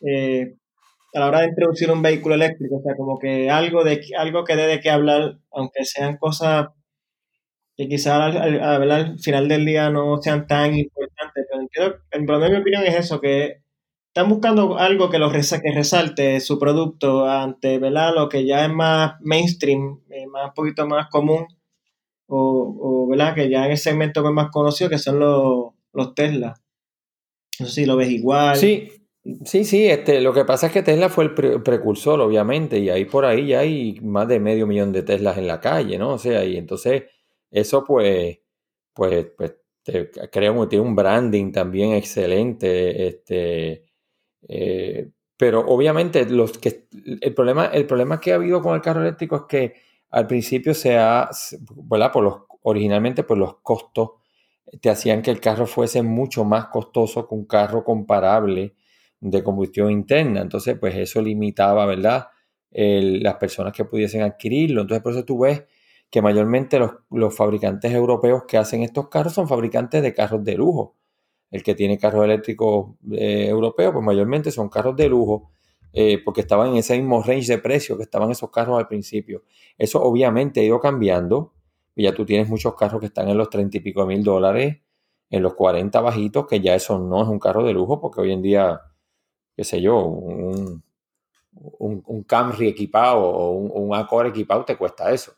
[0.00, 0.56] eh,
[1.14, 4.44] a la hora de introducir un vehículo eléctrico, o sea, como que algo, de, algo
[4.44, 6.68] que dé de qué hablar, aunque sean cosas
[7.76, 12.82] que quizás al, final del día no sean tan importantes, pero entiendo, en mi opinión
[12.84, 13.62] es eso, que
[14.08, 18.14] están buscando algo que, los que resalte su producto ante ¿verdad?
[18.14, 21.46] lo que ya es más mainstream, eh, más un poquito más común,
[22.26, 23.34] o, ¿verdad?
[23.34, 26.54] que ya en ese segmento más conocido, que son los, los Tesla.
[27.60, 28.56] No sé si lo ves igual.
[28.56, 28.88] Sí,
[29.46, 31.32] Sí, sí, este, lo que pasa es que Tesla fue el
[31.62, 35.46] precursor, obviamente, y ahí por ahí ya hay más de medio millón de Teslas en
[35.46, 36.10] la calle, ¿no?
[36.12, 37.04] O sea, y entonces
[37.50, 38.38] eso pues,
[38.92, 39.54] pues, pues
[40.30, 43.84] creo que tiene un branding también excelente, este,
[44.48, 46.86] eh, pero obviamente los que,
[47.20, 49.74] el problema, el problema que ha habido con el carro eléctrico es que
[50.10, 51.30] al principio se ha,
[51.84, 52.12] ¿verdad?
[52.12, 54.10] Por los, originalmente por los costos
[54.80, 58.74] te hacían que el carro fuese mucho más costoso que un carro comparable
[59.24, 60.42] de combustión interna.
[60.42, 62.28] Entonces, pues eso limitaba, ¿verdad?
[62.76, 64.80] las personas que pudiesen adquirirlo.
[64.82, 65.62] Entonces, por eso tú ves
[66.10, 70.96] que mayormente los, fabricantes europeos que hacen estos carros son fabricantes de carros de lujo.
[71.52, 75.52] El que tiene carros eléctricos eh, europeos, pues mayormente son carros de lujo,
[75.92, 79.44] eh, porque estaban en ese mismo range de precio que estaban esos carros al principio.
[79.78, 81.54] Eso obviamente ha ido cambiando.
[81.94, 84.78] Y ya tú tienes muchos carros que están en los 30 y pico mil dólares,
[85.30, 88.32] en los 40 bajitos, que ya eso no es un carro de lujo, porque hoy
[88.32, 88.80] en día
[89.56, 90.82] qué sé yo, un,
[91.52, 95.34] un, Camry equipado o un, un, Accord equipado te cuesta eso.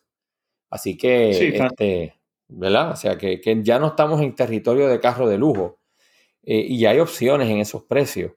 [0.70, 2.14] Así que, este,
[2.48, 2.92] ¿verdad?
[2.92, 5.78] O sea, que, ya no estamos en territorio de carro de lujo
[6.42, 8.32] eh, y hay opciones en esos precios.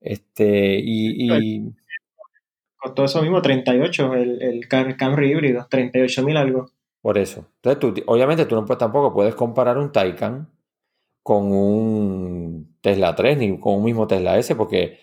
[0.00, 1.72] Este, y,
[2.80, 6.70] Costó eso mismo, 38, el, el Camry híbrido, 38 mil algo.
[7.00, 7.44] Por eso.
[7.56, 10.48] Entonces, tú, obviamente tú no puedes, tampoco puedes comparar un Taycan
[11.22, 14.98] con un Tesla 3 ni con un mismo Tesla S porque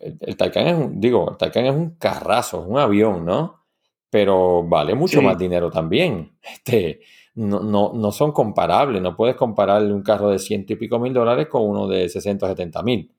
[0.00, 3.64] el, el Taycan es un, digo, el Taycan es un carrazo, un avión, ¿no?
[4.10, 6.38] Pero vale mucho más dinero también.
[6.42, 7.00] Este,
[7.34, 9.02] no, no, no, son comparables.
[9.02, 12.82] No puedes comparar un carro de ciento y pico mil dólares con uno de 670
[12.82, 13.10] mil.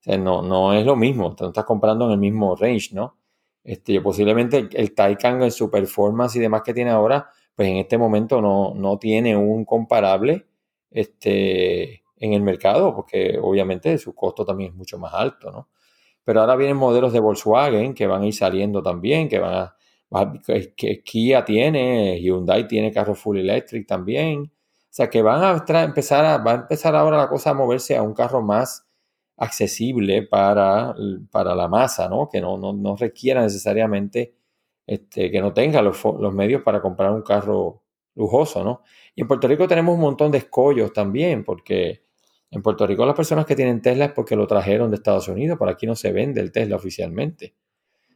[0.00, 1.34] O sea, no, no es lo mismo.
[1.36, 3.18] Te estás comprando en el mismo range, ¿no?
[3.62, 7.76] Este, posiblemente el, el Taycan en su performance y demás que tiene ahora, pues en
[7.76, 10.46] este momento no, no tiene un comparable
[10.90, 15.68] este, en el mercado, porque obviamente su costo también es mucho más alto, ¿no?
[16.24, 19.76] Pero ahora vienen modelos de Volkswagen que van a ir saliendo también, que van a,
[20.76, 24.52] que Kia tiene, Hyundai tiene carro full electric también.
[24.90, 27.96] O sea que van a empezar a, va a empezar ahora la cosa a moverse
[27.96, 28.86] a un carro más
[29.36, 30.94] accesible para,
[31.30, 32.28] para la masa, ¿no?
[32.28, 34.34] Que no, no, requiera necesariamente
[34.86, 37.82] este, que no tenga los, los, medios para comprar un carro
[38.16, 38.82] lujoso, ¿no?
[39.14, 42.02] Y en Puerto Rico tenemos un montón de escollos también, porque
[42.50, 45.58] en Puerto Rico las personas que tienen Tesla es porque lo trajeron de Estados Unidos,
[45.58, 47.54] por aquí no se vende el Tesla oficialmente,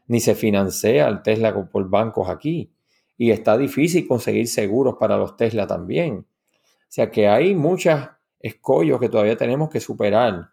[0.08, 2.72] ni se financia el Tesla por bancos aquí.
[3.16, 6.26] Y está difícil conseguir seguros para los Tesla también.
[6.54, 8.00] O sea que hay muchos
[8.40, 10.50] escollos que todavía tenemos que superar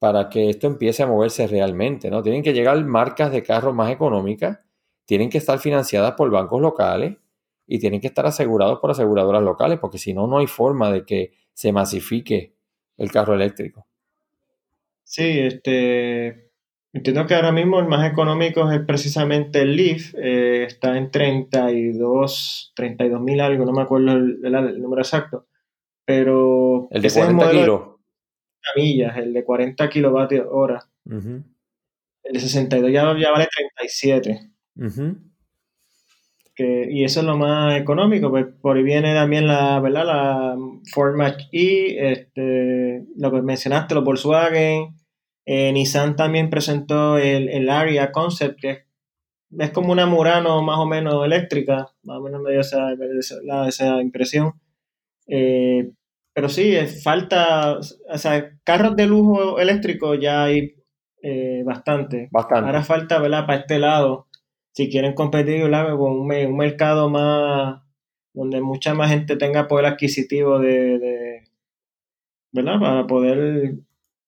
[0.00, 2.22] para que esto empiece a moverse realmente, ¿no?
[2.24, 4.58] Tienen que llegar marcas de carros más económicas,
[5.06, 7.16] tienen que estar financiadas por bancos locales
[7.68, 11.04] y tienen que estar asegurados por aseguradoras locales, porque si no, no hay forma de
[11.04, 12.56] que se masifique
[12.96, 13.86] el carro eléctrico.
[15.04, 16.50] Sí, este,
[16.92, 22.72] entiendo que ahora mismo el más económico es precisamente el Leaf, eh, está en 32,
[22.74, 25.46] 32 mil algo, no me acuerdo el, número exacto,
[26.04, 26.88] pero...
[26.90, 27.82] El de 40 kilos.
[28.76, 30.84] Millas, el de 40 kilovatios hora.
[31.04, 34.52] El de 62 ya, ya vale 37
[36.56, 40.06] y eso es lo más económico, pues por ahí viene también la, ¿verdad?
[40.06, 40.56] La
[40.92, 44.94] Ford Mach E, este, lo que mencionaste, los Volkswagen,
[45.44, 48.84] eh, Nissan también presentó el, el Aria Concept, que
[49.58, 52.88] es, como una Murano más o menos eléctrica, más o menos me dio esa,
[53.66, 54.52] esa impresión.
[55.26, 55.90] Eh,
[56.34, 60.74] pero sí, falta, o sea, carros de lujo eléctrico ya hay
[61.22, 62.28] eh, bastante.
[62.30, 62.66] bastante.
[62.66, 63.46] Ahora falta, ¿verdad?
[63.46, 64.28] Para este lado
[64.72, 67.82] si quieren competir con un, mercado más
[68.34, 71.42] donde mucha más gente tenga poder adquisitivo de,
[72.52, 72.80] ¿verdad?
[72.80, 73.74] Para poder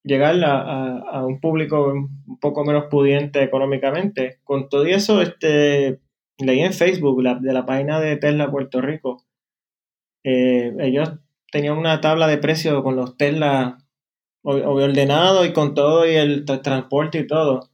[0.03, 4.41] llegar a, un público un poco menos pudiente económicamente.
[4.45, 6.01] Con todo eso, este,
[6.39, 9.25] leí en Facebook de la página de Tesla Puerto Rico,
[10.25, 11.13] eh, ellos
[11.51, 13.79] tenían una tabla de precios con los Tesla
[14.43, 17.71] ordenado y con todo y el transporte y todo.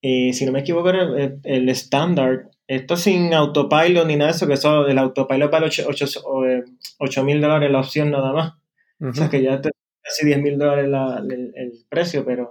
[0.00, 2.50] Y si no me equivoco, el estándar.
[2.66, 7.70] Esto sin autopilot ni nada de eso, que eso, el autopilot para 8 mil dólares
[7.70, 8.52] la opción nada más.
[9.00, 9.70] O sea que ya te
[10.02, 12.50] casi 10 mil dólares el, precio, pero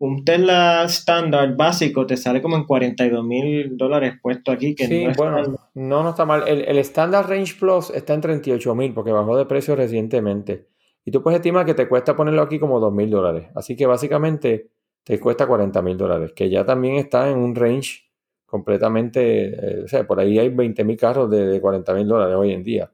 [0.00, 4.74] un Tesla estándar básico te sale como en 42 mil dólares puesto aquí.
[4.74, 6.44] Que sí, bueno, no, no está mal.
[6.46, 10.68] El, el Standard Range Plus está en 38 mil porque bajó de precio recientemente.
[11.04, 13.48] Y tú puedes estimar que te cuesta ponerlo aquí como 2 mil dólares.
[13.54, 14.68] Así que básicamente
[15.08, 18.10] te cuesta 40 mil dólares, que ya también está en un range
[18.44, 22.36] completamente, eh, o sea, por ahí hay 20 mil carros de, de 40 mil dólares
[22.36, 22.92] hoy en día.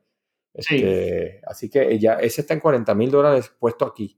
[0.52, 4.16] Este, así que ya ese está en 40 mil dólares puesto aquí.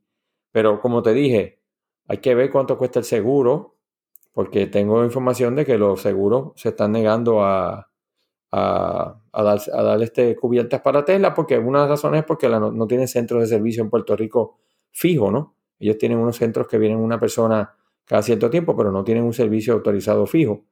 [0.52, 1.62] Pero como te dije,
[2.06, 3.78] hay que ver cuánto cuesta el seguro,
[4.34, 7.90] porque tengo información de que los seguros se están negando a,
[8.52, 12.26] a, a, dar, a darle este cubiertas para Tesla, porque una de las razones es
[12.26, 14.58] porque no, no tienen centros de servicio en Puerto Rico
[14.90, 15.56] fijo, ¿no?
[15.78, 17.74] Ellos tienen unos centros que vienen una persona
[18.06, 20.64] cada cierto tiempo, pero no tienen un servicio autorizado fijo.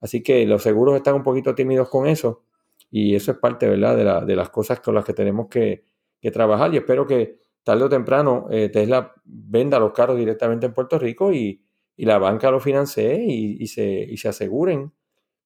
[0.00, 2.44] Así que los seguros están un poquito tímidos con eso
[2.90, 5.84] y eso es parte, ¿verdad?, de, la, de las cosas con las que tenemos que,
[6.32, 10.96] trabajar y espero que tarde o temprano eh, Tesla venda los carros directamente en Puerto
[10.96, 11.64] Rico y,
[11.96, 14.92] la banca lo financie y, se, y se aseguren,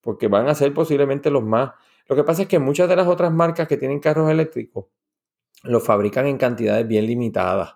[0.01, 1.72] porque van a ser posiblemente los más.
[2.09, 4.87] Lo que pasa es que muchas de las otras marcas que tienen carros eléctricos
[5.64, 7.75] los fabrican en cantidades bien limitadas.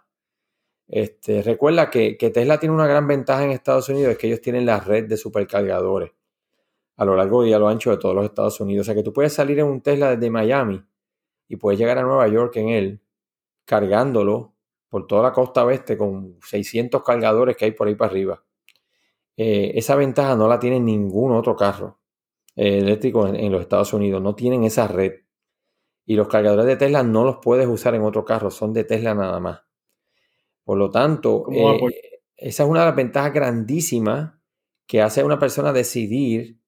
[0.92, 4.66] Este, recuerda que, Tesla tiene una gran ventaja en Estados Unidos, es que ellos tienen
[4.66, 6.11] la red de supercargadores
[6.96, 8.85] a lo largo y a lo ancho de todos los Estados Unidos.
[8.85, 10.85] O sea que tú puedes salir en un Tesla desde Miami
[11.48, 13.00] y puedes llegar a Nueva York en él,
[13.64, 14.55] cargándolo
[14.88, 18.44] por toda la costa oeste con 600 cargadores que hay por ahí para arriba.
[19.37, 22.00] Eh, esa ventaja no la tiene ningún otro carro
[22.57, 24.20] eh, eléctrico en, en, los Estados Unidos.
[24.20, 25.20] No tienen esa red.
[26.05, 29.14] Y los cargadores de Tesla no los puedes usar en otro carro, son de Tesla
[29.14, 29.69] nada más.
[30.64, 34.35] Por lo tanto, eh, esa es una de las ventajas grandísimas
[34.87, 36.59] que hace a una persona decidir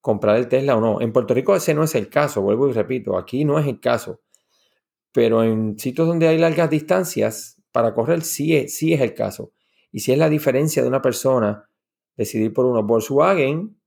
[0.00, 1.00] comprar el Tesla o no.
[1.00, 3.80] En Puerto Rico ese no es el caso, vuelvo y repito, aquí no es el
[3.80, 4.20] caso.
[5.12, 9.52] Pero en sitios donde hay largas distancias, para correr sí es, sí es el caso.
[9.90, 11.68] Y si es la diferencia de una persona
[12.16, 12.82] decidir por uno.
[12.82, 13.80] Volkswagen,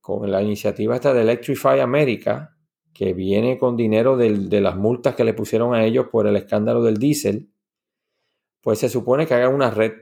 [0.00, 2.56] con la iniciativa esta de Electrify America,
[2.92, 6.82] que viene con dinero de las multas que le pusieron a ellos por el escándalo
[6.82, 7.51] del diésel,
[8.62, 9.92] pues se supone que haga una red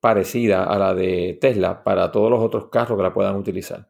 [0.00, 3.88] parecida a la de Tesla para todos los otros carros que la puedan utilizar.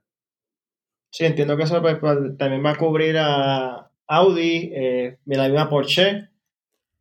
[1.10, 5.68] Sí, entiendo que eso pues, pues, también va a cubrir a Audi, eh, la misma
[5.68, 6.28] Porsche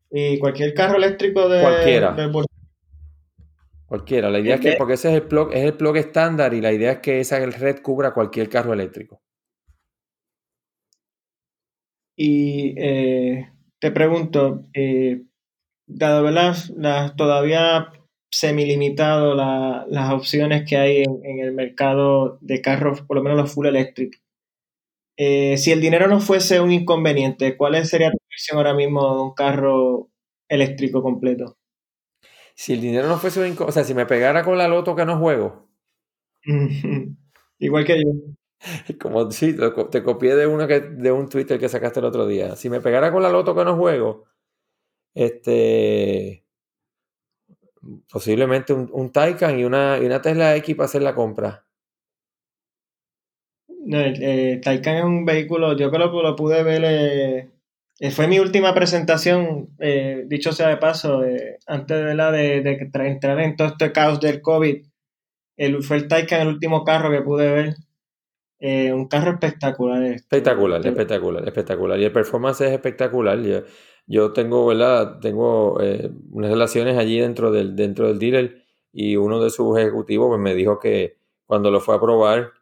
[0.10, 2.16] y cualquier carro eléctrico de cualquiera.
[3.86, 4.30] cualquiera.
[4.30, 6.72] La idea es que, porque ese es el plug, es el plug estándar y la
[6.72, 9.22] idea es que esa red cubra cualquier carro eléctrico.
[12.16, 15.24] Y eh, te pregunto, eh,
[15.88, 17.92] dado las, las todavía
[18.30, 23.68] semilimitado las opciones que hay en, el mercado de carros, por lo menos los full
[23.68, 24.22] electric.
[25.18, 29.22] Eh, si el dinero no fuese un inconveniente, ¿cuál sería tu versión ahora mismo de
[29.24, 30.10] un carro
[30.48, 31.58] eléctrico completo?
[32.54, 34.96] Si el dinero no fuese un inconveniente, o sea, si me pegara con la loto
[34.96, 35.70] que no juego.
[37.60, 38.12] Igual que yo.
[39.00, 39.56] Como sí,
[39.92, 42.56] te copié de uno que, de un Twitter que sacaste el otro día.
[42.56, 44.26] Si me pegara con la loto que no juego,
[45.18, 46.46] este,
[48.12, 51.66] posiblemente un, un Taycan y una, y una Tesla X para hacer la compra.
[53.68, 57.50] No, eh, Taycan es un vehículo, yo creo que lo, pude ver, eh,
[58.00, 59.70] eh, fue mi última presentación,
[60.26, 61.24] dicho sea de paso,
[61.66, 64.86] antes de, la de, de, entrar en todo este caos del COVID.
[65.56, 67.52] El, fue el Taycan el último carro que pude
[68.60, 68.94] ver.
[68.94, 70.04] un carro espectacular.
[70.04, 72.00] Espectacular, espectacular, espectacular.
[72.00, 73.40] Y el performance es espectacular.
[73.42, 73.64] Yo
[74.34, 75.20] tengo, ¿verdad?
[75.20, 80.30] Tengo eh, unas relaciones allí dentro del, dentro del dealer y uno de sus ejecutivos
[80.30, 82.54] pues, me dijo que cuando lo fue a probar,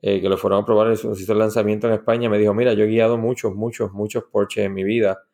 [0.00, 2.84] eh, que lo fueron a probar, hizo el lanzamiento en España, me dijo, mira, yo
[2.84, 5.24] he guiado muchos, muchos, muchos Porsche en mi vida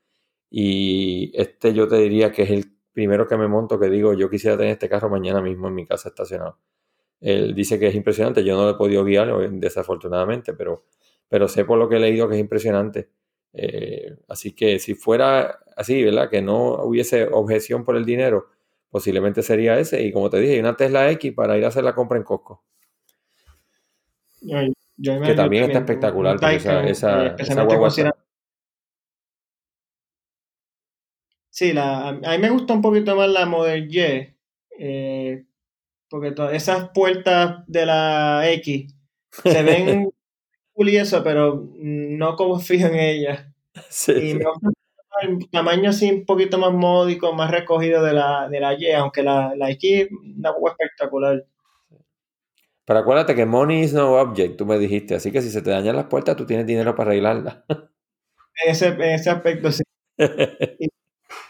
[0.50, 4.28] y este yo te diría que es el primero que me monto que digo, yo
[4.30, 6.58] quisiera tener este carro mañana mismo en mi casa estacionado.
[7.20, 10.84] Él dice que es impresionante, yo no lo he podido guiar desafortunadamente, pero,
[11.28, 13.10] pero sé por lo que he leído que es impresionante.
[13.52, 16.30] Eh, así que si fuera así, ¿verdad?
[16.30, 18.48] Que no hubiese objeción por el dinero,
[18.90, 20.02] posiblemente sería ese.
[20.02, 22.24] Y como te dije, hay una Tesla X para ir a hacer la compra en
[22.24, 22.64] Costco.
[24.42, 26.36] que también está espectacular.
[26.54, 28.10] esa, esa, eh,
[31.52, 34.34] Sí, la, a mí me gusta un poquito más la Model Y.
[34.78, 35.44] Eh,
[36.08, 38.94] porque todas esas puertas de la X
[39.30, 40.10] se ven
[40.88, 43.46] y eso, pero no confío en ella.
[43.88, 44.68] Sí, y me gusta
[45.22, 49.22] el tamaño así un poquito más módico, más recogido de la, de la Y, aunque
[49.22, 51.44] la, la X una poco espectacular.
[52.84, 55.70] Pero acuérdate que money is no object, tú me dijiste, así que si se te
[55.70, 57.58] dañan las puertas, tú tienes dinero para arreglarlas.
[57.68, 59.82] En ese, en ese aspecto sí.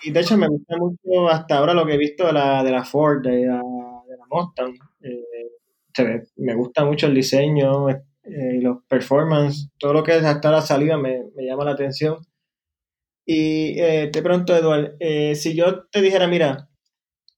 [0.03, 2.71] y, de hecho me gusta mucho hasta ahora lo que he visto de la, de
[2.71, 3.63] la Ford, de la,
[4.07, 4.75] de la Mustang.
[5.01, 7.89] Eh, me gusta mucho el diseño,
[8.25, 12.19] eh, los performance, todo lo que es hasta la salida me, me llama la atención.
[13.33, 16.69] Y eh, de pronto, Eduardo, eh, si yo te dijera, mira,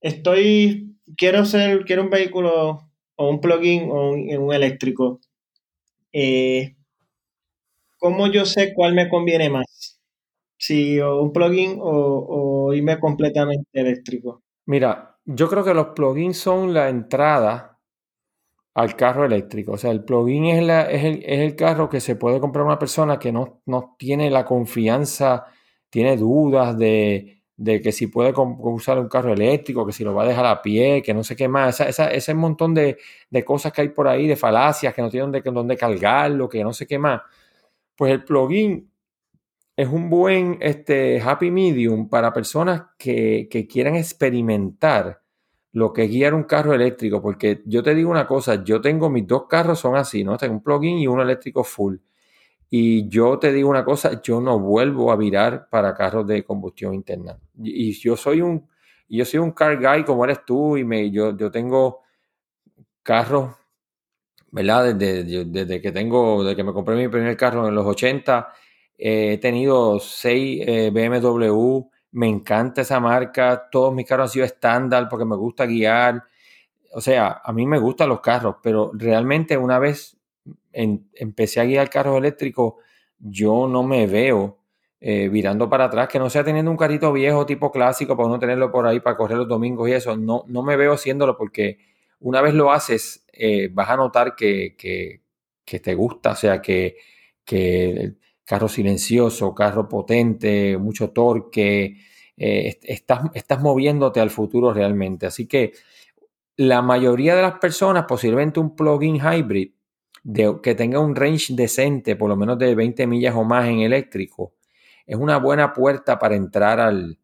[0.00, 5.20] estoy, quiero ser, quiero un vehículo o un plugin o un, eléctrico,
[6.12, 6.76] eh,
[7.98, 10.00] ¿cómo yo sé cuál me conviene más?
[10.56, 14.42] Si o un plugin o, irme completamente eléctrico.
[14.64, 17.71] Mira, yo creo que los plugins son la entrada
[18.74, 19.72] al carro eléctrico.
[19.72, 20.58] O sea, el plugin es,
[20.90, 24.30] es, el, es el, carro que se puede comprar una persona que no, no tiene
[24.30, 25.46] la confianza
[25.92, 30.26] tiene dudas de, que si puede usar un carro eléctrico, que si lo va a
[30.26, 32.96] dejar a pie, que no sé qué más, esa, ese montón de,
[33.44, 36.72] cosas que hay por ahí, de falacias, que no tienen dónde, dónde cargarlo, que no
[36.72, 37.20] sé qué más.
[37.94, 38.90] Pues el plugin
[39.76, 45.21] es un buen este, happy medium para personas que, que quieran experimentar
[45.72, 49.08] lo que es guiar un carro eléctrico, porque yo te digo una cosa, yo tengo
[49.08, 50.36] mis dos carros son así, ¿no?
[50.36, 51.96] Tengo un plugin y uno eléctrico full.
[52.68, 56.94] Y yo te digo una cosa, yo no vuelvo a virar para carros de combustión
[56.94, 57.38] interna.
[57.62, 58.68] Y, yo soy un,
[59.08, 62.00] yo soy un car guy como eres tú y me, yo, yo tengo
[63.02, 63.54] carros,
[64.50, 64.94] ¿verdad?
[64.94, 68.52] Desde, desde, que tengo, desde que me compré mi primer carro en los 80,
[68.98, 75.08] he tenido seis eh, BMW, me encanta esa marca, todos mis carros han sido estándar
[75.08, 76.24] porque me gusta guiar.
[76.94, 80.18] O sea, a mí me gustan los carros, pero realmente una vez
[80.72, 82.74] empecé a guiar carros eléctricos,
[83.18, 84.58] yo no me veo
[85.00, 88.38] eh, virando para atrás, que no sea teniendo un carrito viejo tipo clásico para uno
[88.38, 91.78] tenerlo por ahí para correr los domingos y eso, no, no me veo haciéndolo porque
[92.20, 94.76] una vez lo haces, eh, vas a notar que,
[95.64, 96.96] te gusta, o sea, que,
[97.44, 98.14] que
[98.52, 101.96] carro silencioso, carro potente, mucho torque,
[102.36, 105.24] eh, estás, estás moviéndote al futuro realmente.
[105.24, 105.72] Así que
[106.58, 109.72] la mayoría de las personas, posiblemente un plug-in hybrid,
[110.62, 114.52] que tenga un range decente, por lo menos de 20 millas o más en eléctrico,
[115.06, 117.16] es una buena puerta para entrar al,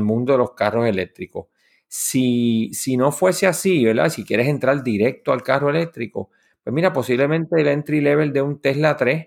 [0.00, 1.46] mundo de los carros eléctricos.
[1.88, 4.10] Si, si, no fuese así, ¿verdad?
[4.10, 6.30] Si quieres entrar directo al carro eléctrico,
[6.62, 9.26] pues mira, posiblemente el entry level de un Tesla 3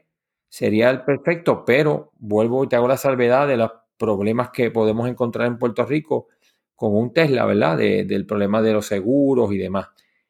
[0.52, 5.08] sería el perfecto, pero vuelvo y te hago la salvedad de los problemas que podemos
[5.08, 6.28] encontrar en Puerto Rico
[6.76, 7.78] con un Tesla, ¿verdad?
[7.78, 9.88] del problema de los seguros y demás.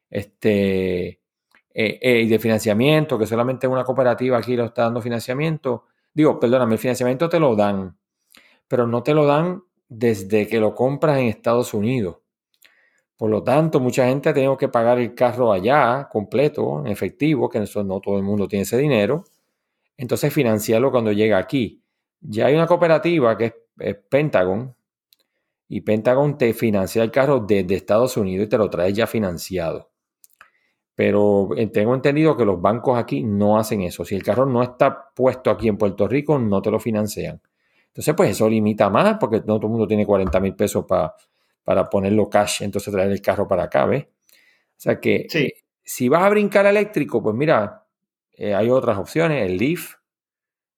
[0.08, 5.86] Este, eh, eh, y de financiamiento, que solamente una cooperativa aquí lo está dando financiamiento.
[6.14, 7.96] Digo, perdóname, el financiamiento te lo dan,
[8.68, 12.18] pero no te lo dan desde que lo compras en Estados Unidos.
[13.16, 17.48] Por lo tanto, mucha gente ha tenido que pagar el carro allá completo, en efectivo,
[17.48, 19.24] que eso no todo el mundo tiene ese dinero.
[19.96, 21.82] Entonces, financiarlo cuando llega aquí.
[22.20, 24.74] Ya hay una cooperativa que es, Pentagon,
[25.68, 29.90] y Pentagon te financia el carro desde Estados Unidos y te lo trae ya financiado.
[30.94, 34.04] Pero eh, tengo entendido que los bancos aquí no hacen eso.
[34.04, 37.40] Si el carro no está puesto aquí en Puerto Rico, no te lo financian.
[37.86, 41.88] Entonces, pues eso limita más porque no todo el mundo tiene 40 mil pesos para
[41.90, 44.04] ponerlo cash, entonces traer el carro para acá, ¿ves?
[44.04, 45.52] O sea que eh,
[45.84, 47.81] si vas a brincar eléctrico, pues mira,
[48.32, 49.96] eh, hay otras opciones, el Leaf,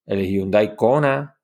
[0.07, 1.41] el Hyundai Kona,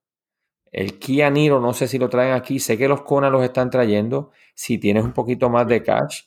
[0.72, 3.70] el Kia Niro, no sé si lo traen aquí, sé que los Kona los están
[3.70, 4.30] trayendo.
[4.54, 6.22] Si tienes un poquito más de cash,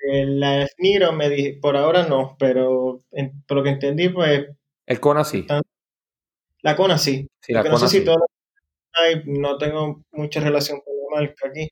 [0.00, 3.02] la Niro me dije, por ahora no, pero
[3.46, 4.46] por lo que entendí, pues.
[4.86, 5.46] El Kona sí.
[6.62, 7.28] La Kona sí.
[7.48, 8.26] la no sé si todo
[9.26, 11.68] no tengo mucha relación con la marca aquí.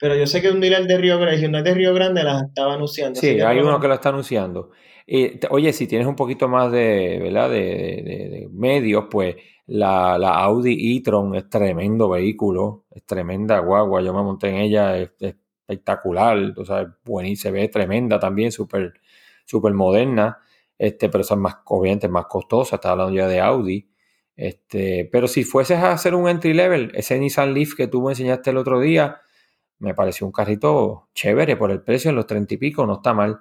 [0.00, 2.74] Pero yo sé que un dealer de Río Grande, es de Río Grande, las estaba
[2.74, 3.20] anunciando.
[3.20, 4.70] Sí, hay uno que lo está anunciando.
[5.10, 7.48] Y, oye, si tienes un poquito más de, ¿verdad?
[7.48, 9.36] de, medios, pues
[9.66, 14.02] la, Audi e-tron es tremendo vehículo, es tremenda guagua.
[14.02, 19.00] Yo me monté en ella, es espectacular, o sea, buenísima, se ve tremenda también, súper
[19.46, 20.38] super moderna,
[20.76, 23.88] este, pero son más, obviamente más costosa, está hablando ya de Audi.
[24.36, 28.12] Este, pero si fueses a hacer un entry level, ese Nissan Leaf que tú me
[28.12, 29.22] enseñaste el otro día,
[29.78, 33.14] me pareció un carrito chévere por el precio, en los 30 y pico, no está
[33.14, 33.40] mal.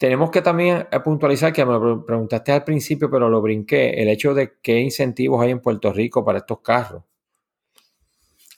[0.00, 4.54] Tenemos que también puntualizar, que me preguntaste al principio, pero lo brinqué, el hecho de
[4.62, 7.04] qué incentivos hay en Puerto Rico para estos carros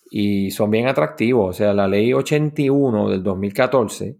[0.08, 1.50] y son bien atractivos.
[1.50, 4.18] O sea, la ley 81 del 2014,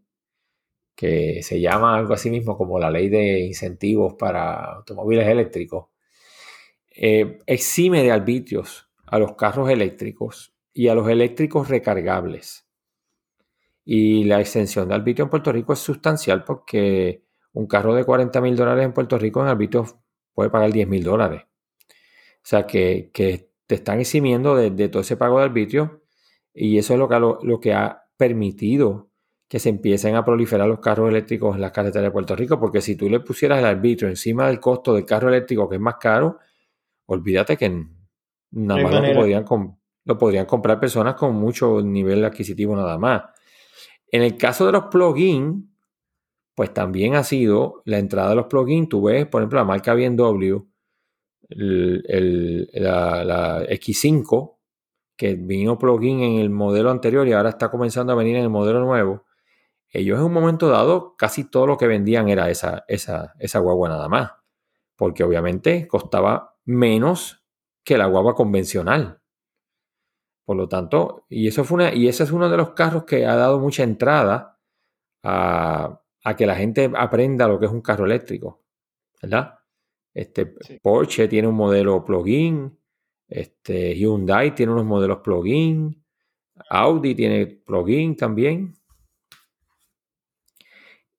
[0.96, 5.90] que se llama algo así mismo como la ley de incentivos para automóviles eléctricos,
[6.90, 12.66] eh, exime de arbitrios a los carros eléctricos y a los eléctricos recargables.
[13.84, 18.40] Y la extensión de arbitrio en Puerto Rico es sustancial porque un carro de 40
[18.40, 19.84] mil dólares en Puerto Rico en arbitrio
[20.34, 21.42] puede pagar 10 mil dólares.
[21.42, 23.10] O sea que,
[23.66, 26.02] te están eximiendo de, todo ese pago de arbitrio
[26.52, 29.12] y eso es lo que, lo que ha permitido
[29.52, 32.80] que se empiecen a proliferar los carros eléctricos en las carreteras de Puerto Rico, porque
[32.80, 35.96] si tú le pusieras el arbitrio encima del costo del carro eléctrico, que es más
[36.00, 36.38] caro,
[37.04, 37.68] olvídate que
[38.52, 39.44] nada más lo podrían,
[40.04, 43.24] lo podrían, comprar personas con mucho nivel adquisitivo nada más.
[44.12, 45.64] En el caso de los plugins,
[46.54, 48.88] pues también ha sido la entrada de los plugins.
[48.88, 50.58] Tú ves, por ejemplo, la marca BMW,
[51.48, 54.58] la, la X5,
[55.16, 58.50] que vino plugin en el modelo anterior y ahora está comenzando a venir en el
[58.50, 59.24] modelo nuevo
[59.92, 63.90] ellos en un momento dado casi todo lo que vendían era esa, esa, esa guagua
[63.90, 64.32] nada más,
[64.96, 67.44] porque obviamente costaba menos
[67.84, 69.20] que la guagua convencional.
[70.44, 73.26] Por lo tanto, y eso fue una, y ese es uno de los carros que
[73.26, 74.58] ha dado mucha entrada
[75.22, 76.00] a,
[76.36, 78.62] que la gente aprenda lo que es un carro eléctrico,
[79.20, 79.58] ¿verdad?
[80.14, 82.76] Este Porsche tiene un modelo plug-in,
[83.28, 86.04] este Hyundai tiene unos modelos plug-in,
[86.70, 88.74] Audi tiene plug-in también.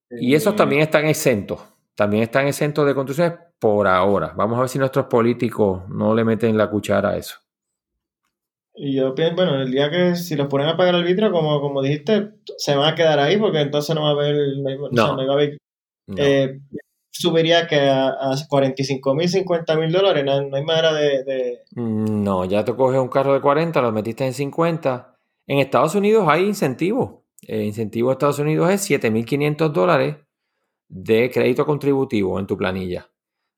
[0.09, 1.59] Y esos también están exentos.
[1.95, 4.33] También están exentos de construcciones por ahora.
[4.35, 7.42] Vamos a ver si nuestros políticos no le meten la cuchara a eso.
[8.75, 11.61] Y yo pienso, bueno, el día que si los ponen a pagar el vitro, como,
[11.61, 14.35] como dijiste, se van a quedar ahí porque entonces no va a haber,
[14.91, 15.57] no, va a haber
[16.17, 16.59] eh,
[17.11, 22.45] subiría que a, a 45 mil, 50 mil dólares, no, hay manera de, mm, No,
[22.45, 25.15] ya te coges un carro de 40, lo metiste en 50.
[25.45, 30.17] En Estados Unidos hay incentivos el incentivo de Estados Unidos es 7.500 dólares
[30.87, 33.09] de crédito contributivo en tu planilla.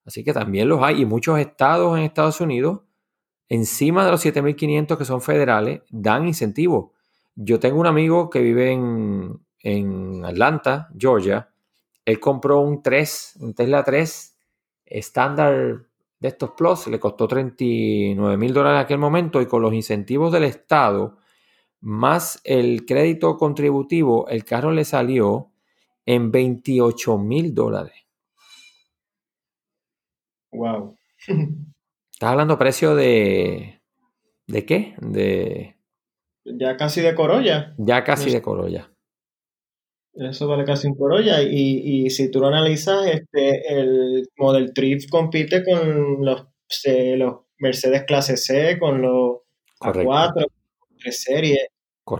[0.06, 2.82] Así que también los hay y muchos estados en Estados Unidos,
[3.50, 6.92] encima de los 7.500 que son federales, dan incentivos.
[7.36, 11.50] Yo tengo un amigo que vive en, Atlanta, Georgia.
[12.06, 14.38] Él compró un 3, un Tesla 3
[14.86, 15.88] estándar
[16.20, 20.32] de estos Plus, le costó 39 mil dólares en aquel momento y con los incentivos
[20.32, 21.18] del Estado
[21.82, 25.52] más el crédito contributivo, el carro le salió
[26.06, 28.06] en 28 mil dólares.
[30.52, 30.98] Wow.
[32.16, 33.82] Estás hablando precio de.
[34.48, 34.96] ¿De qué?
[35.02, 35.76] De.
[36.46, 37.76] Ya casi de Corolla.
[37.78, 38.90] Ya casi de Corolla.
[40.14, 41.42] Eso vale casi un Corolla.
[41.42, 46.48] Y, si tú lo analizas, este, el Model Trip compite con los,
[46.86, 49.40] eh, los Mercedes clase C, con los
[49.82, 50.46] A4,
[50.98, 51.68] tres series.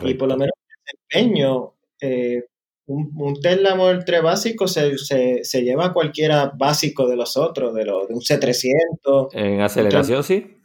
[0.02, 2.44] Y por lo menos el desempeño, eh,
[2.88, 7.86] un, Tesla Model 3 básico se, se, lleva a cualquiera básico de los otros, de,
[7.86, 9.30] los, de un C300.
[9.34, 10.60] En aceleración, sí.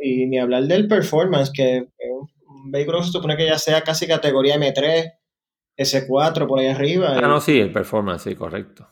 [0.00, 1.88] y ni hablar del performance, que
[2.46, 5.12] un vehículo se supone que ya sea casi categoría M3,
[5.76, 7.16] S4 por ahí arriba.
[7.16, 8.88] Ah, no, sí, el performance, sí, correcto.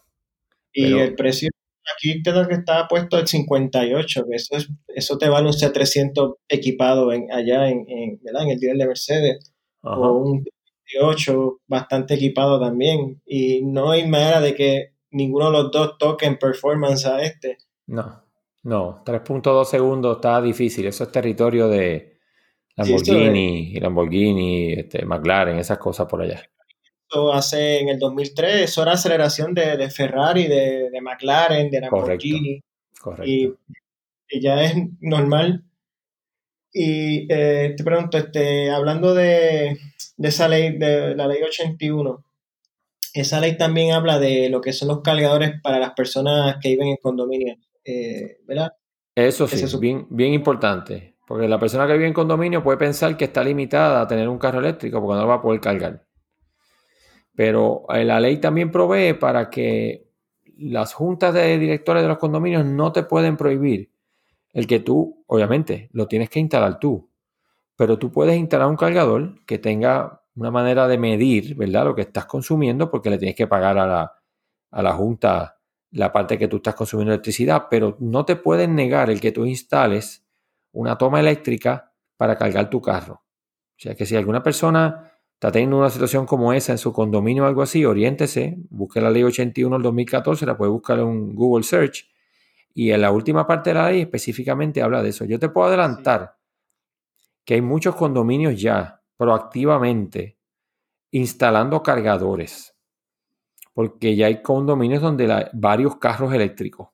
[0.73, 1.51] Y el precio
[1.97, 6.37] aquí te que está puesto el 58, que eso, es, eso te vale un C300
[6.49, 8.45] equipado en, allá en, en, ¿verdad?
[8.45, 9.53] en el dealer de Mercedes,
[9.83, 10.45] o un
[10.93, 16.39] 28 bastante equipado también, y no hay manera de que ninguno de los dos toquen
[16.39, 17.59] performance a este.
[17.87, 18.25] No,
[18.63, 22.19] no, 3.2 segundos está difícil, eso es territorio de
[22.77, 26.43] Lamborghini, y Lamborghini, este, McLaren, esas cosas por allá
[27.33, 32.63] hace en el 2003, eso era aceleración de, Ferrari, de, McLaren, de Lamborghini.
[33.01, 33.25] Correcto.
[33.25, 35.65] Y, ya es normal.
[36.73, 39.79] Y eh, te pregunto, este, hablando de,
[40.29, 42.25] esa ley, de la ley 81,
[43.15, 46.89] esa ley también habla de lo que son los cargadores para las personas que viven
[46.89, 48.73] en condominio, eh, ¿verdad?
[49.15, 51.13] Eso sí, es bien, bien importante.
[51.27, 54.39] Porque la persona que vive en condominio puede pensar que está limitada a tener un
[54.39, 56.05] carro eléctrico porque no lo va a poder cargar.
[57.35, 60.09] Pero eh, la ley también provee para que
[60.59, 63.91] las juntas de directores de los condominios no te pueden prohibir
[64.53, 67.09] el que tú, obviamente, lo tienes que instalar tú,
[67.77, 71.85] pero tú puedes instalar un cargador que tenga una manera de medir, ¿verdad?
[71.85, 74.13] Lo que estás consumiendo porque le tienes que pagar a la,
[74.71, 75.59] a la junta
[75.93, 79.45] la parte que tú estás consumiendo electricidad, pero no te pueden negar el que tú
[79.45, 80.27] instales
[80.73, 83.15] una toma eléctrica para cargar tu carro.
[83.15, 87.45] O sea que si alguna persona está teniendo una situación como esa en su condominio
[87.45, 91.65] o algo así, oriéntese, busque la ley 81 del 2014, la puede buscar en Google
[91.65, 92.09] Search.
[92.75, 95.27] Y en la última parte de la ley específicamente habla de eso.
[95.27, 96.37] Yo te puedo adelantar
[97.45, 100.39] que hay muchos condominios ya proactivamente
[101.11, 102.77] instalando cargadores,
[103.75, 106.89] porque ya hay condominios donde hay varios carros eléctricos.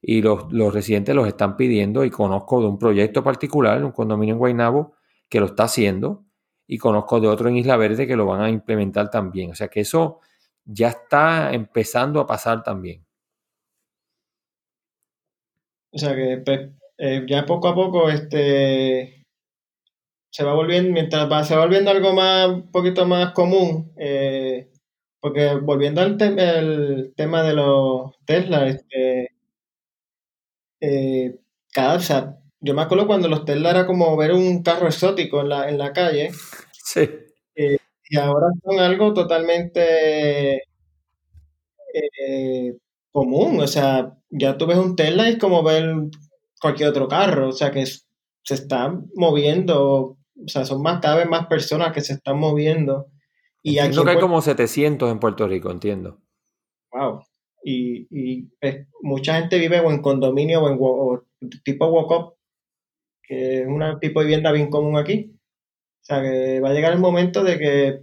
[0.00, 4.34] y los, los, residentes los están pidiendo y conozco de un proyecto particular, un condominio
[4.34, 4.94] en Guaynabo
[5.28, 6.24] que lo está haciendo
[6.68, 9.50] y conozco de otro en Isla Verde que lo van a implementar también.
[9.50, 10.20] O sea que eso
[10.64, 13.04] ya está empezando a pasar también.
[15.90, 19.17] O sea que pues, eh, ya poco a poco este
[20.30, 24.70] se va volviendo, mientras va, se va volviendo algo más, un poquito más común, eh,
[25.20, 29.32] porque volviendo al el tema de los Tesla, este,
[30.80, 31.38] eh,
[31.72, 35.40] cada, o sea, yo me acuerdo cuando los Tesla era como ver un carro exótico
[35.40, 36.30] en la, en la calle.
[36.72, 37.08] Sí.
[38.10, 40.62] y ahora son algo totalmente
[43.12, 43.60] común.
[43.60, 45.94] O sea, ya tú ves un Tesla y es como ver
[46.60, 47.48] cualquier otro carro.
[47.48, 50.17] O sea, que se está moviendo.
[50.44, 53.06] O sea, son más, cada vez más personas que se están moviendo.
[53.62, 56.20] Y aquí que hay como 700 en Puerto Rico, entiendo.
[56.92, 57.22] Wow.
[57.64, 62.34] Y, y pues, mucha gente vive o en condominio o en tipo walk-up,
[63.22, 65.32] que es un tipo de vivienda bien común aquí.
[66.02, 68.00] O sea, que va a llegar el momento de que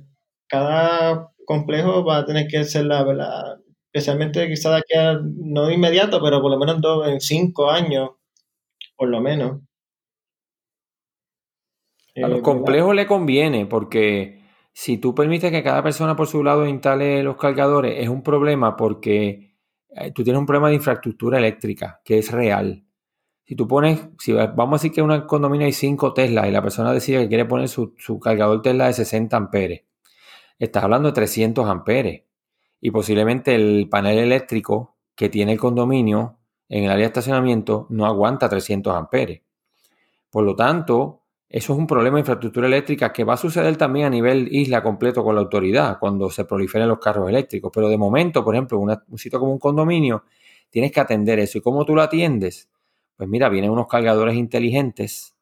[0.48, 3.60] cada complejo va a tener que ser la, la,
[3.96, 8.12] especialmente quizá de aquí a, no inmediato, pero por lo menos dos, en cinco años,
[8.96, 9.62] por lo menos.
[12.24, 14.42] A los eh, complejos le conviene porque
[14.72, 18.76] si tú permites que cada persona por su lado instale los cargadores, es un problema
[18.76, 19.56] porque
[19.90, 22.86] eh, tú tienes un problema de infraestructura eléctrica que es real.
[23.46, 26.52] Si tú pones, si vamos a decir que en un condominio hay 5 Tesla y
[26.52, 29.84] la persona decide que quiere poner su, su cargador Tesla de 60 amperes,
[30.58, 32.24] estás hablando de 300 amperes
[32.82, 36.40] y posiblemente el panel eléctrico que tiene el condominio
[36.70, 39.42] en el área de estacionamiento no aguanta 300 amperes.
[40.30, 41.25] Por lo tanto,
[41.56, 44.84] eso es un problema de infraestructura eléctrica que va a suceder también a nivel isla
[44.84, 47.72] completo con la autoridad cuando se proliferen los carros eléctricos.
[47.74, 50.26] Pero de momento, por ejemplo, un sitio como un condominio,
[50.70, 51.58] tienes que atender eso.
[51.58, 52.68] ¿Y cómo tú lo atiendes?
[53.16, 55.34] Pues mira, vienen unos cargadores inteligentes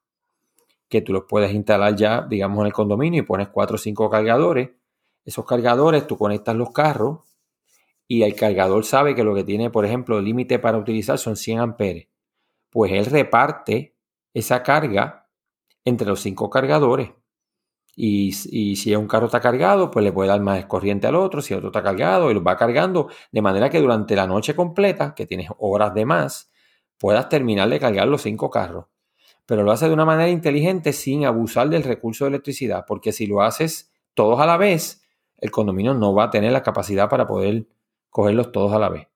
[0.88, 4.08] que tú los puedes instalar ya, digamos, en el condominio y pones cuatro o cinco
[4.12, 4.70] cargadores.
[5.26, 7.22] Esos cargadores tú conectas los carros
[8.08, 11.36] y el cargador sabe que lo que tiene, por ejemplo, el límite para utilizar son
[11.36, 12.08] 100 amperes,
[12.70, 13.96] pues él reparte
[14.32, 15.23] esa carga
[15.86, 17.12] entre los cinco cargadores.
[17.96, 21.54] Y, si un carro está cargado, pues le puede dar más corriente al otro, si
[21.54, 25.14] el otro está cargado, y lo va cargando, de manera que durante la noche completa,
[25.14, 26.52] que tienes horas de más,
[26.98, 28.86] puedas terminar de cargar los cinco carros.
[29.46, 33.28] Pero lo hace de una manera inteligente sin abusar del recurso de electricidad, porque si
[33.28, 35.04] lo haces todos a la vez,
[35.38, 37.68] el condominio no va a tener la capacidad para poder
[38.10, 39.08] cogerlos todos a la vez.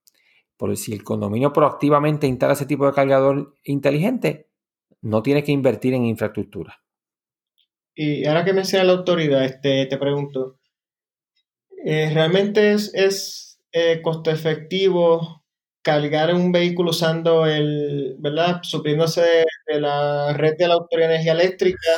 [0.57, 4.46] Por si el condominio proactivamente instala ese tipo de cargador inteligente,
[5.01, 6.81] no tiene que invertir en infraestructura.
[7.95, 10.59] Y ahora que menciona la autoridad, este, te pregunto,
[11.83, 15.43] eh, ¿realmente es, eh, costo efectivo
[15.81, 18.59] cargar un vehículo usando el, ¿verdad?
[18.61, 21.91] Supliéndose de, la red de la Autoridad de Energía Eléctrica?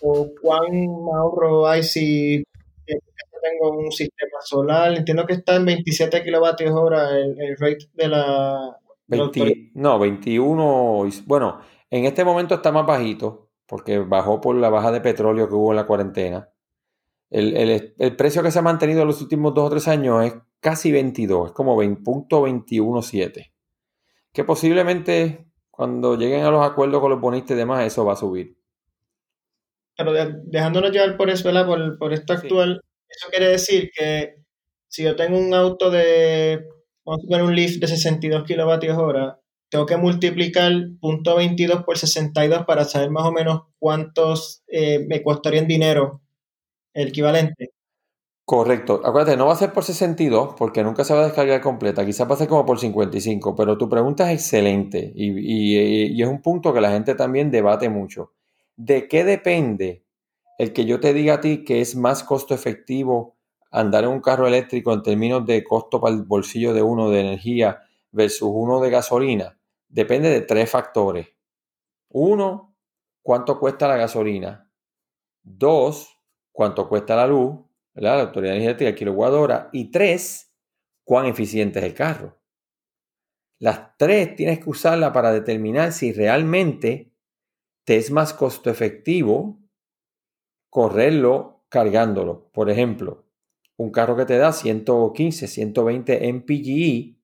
[0.00, 0.66] ¿O cuán
[1.14, 2.44] ahorro hay si
[3.40, 8.76] tengo un sistema solar, entiendo que está en 27 kilovatios hora el, rate de la...
[9.74, 15.00] no, 21, bueno, en este momento está más bajito porque bajó por la baja de
[15.00, 16.50] petróleo que hubo en la cuarentena.
[17.30, 20.90] El, precio que se ha mantenido en los últimos dos o tres años es casi
[20.90, 23.52] 22, es como 20.217.
[24.32, 28.16] Que posiblemente cuando lleguen a los acuerdos con los bonistas y demás, eso va a
[28.16, 28.56] subir.
[29.96, 30.12] Pero
[30.44, 34.36] dejándonos llevar por eso, Por, por esto actual, eso quiere decir que
[34.86, 36.66] si yo tengo un auto de,
[37.04, 39.37] vamos a poner un Leaf de 62 kilovatios hora,
[39.68, 45.60] tengo que multiplicar .22 por 62 para saber más o menos cuántos eh, me costaría
[45.60, 46.22] en dinero
[46.94, 47.72] el equivalente.
[48.44, 49.02] Correcto.
[49.04, 52.06] Acuérdate, no va a ser por 62 porque nunca se va a descargar completa.
[52.06, 56.28] Quizás va a ser como por 55, pero tu pregunta es excelente y, y es
[56.28, 58.32] un punto que la gente también debate mucho.
[58.74, 60.04] ¿De qué depende
[60.58, 63.36] el que yo te diga a ti que es más costo efectivo
[63.70, 67.20] andar en un carro eléctrico en términos de costo para el bolsillo de uno de
[67.20, 69.57] energía versus uno de gasolina,
[69.88, 71.28] depende de tres factores.
[72.10, 72.76] Uno,
[73.22, 74.72] cuánto cuesta la gasolina.
[75.42, 76.18] Dos,
[76.52, 77.58] cuánto cuesta la luz,
[77.94, 80.54] la autoridad energética, kilowatt Y tres,
[81.04, 82.38] cuán eficiente es el carro.
[83.58, 87.12] Las tres tienes que usarla para determinar si realmente
[87.84, 89.58] te es más costo efectivo
[90.70, 92.50] correrlo cargándolo.
[92.52, 93.26] Por ejemplo,
[93.76, 97.17] un carro que te da 115, 120 MPGE,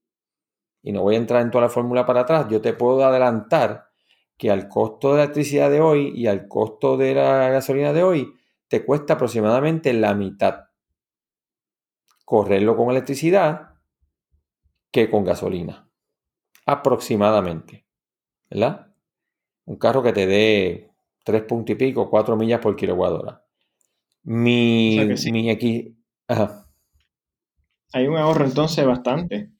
[0.84, 3.88] y no voy a entrar en toda la fórmula para atrás, yo te puedo adelantar
[4.36, 8.02] que al costo de la electricidad de hoy y al costo de la gasolina de
[8.02, 8.34] hoy,
[8.68, 10.66] te cuesta aproximadamente la mitad
[12.24, 13.70] correrlo con electricidad
[14.90, 15.88] que con gasolina.
[16.66, 17.84] aproximadamente,
[18.48, 18.94] ¿verdad?
[19.66, 20.90] Un carro que te dé
[21.24, 23.44] 3 puntos y pico, 4 millas por kilowatt hora.
[24.22, 24.98] Mi,
[25.32, 25.92] mi X...
[27.92, 29.53] Hay un ahorro entonces bastante.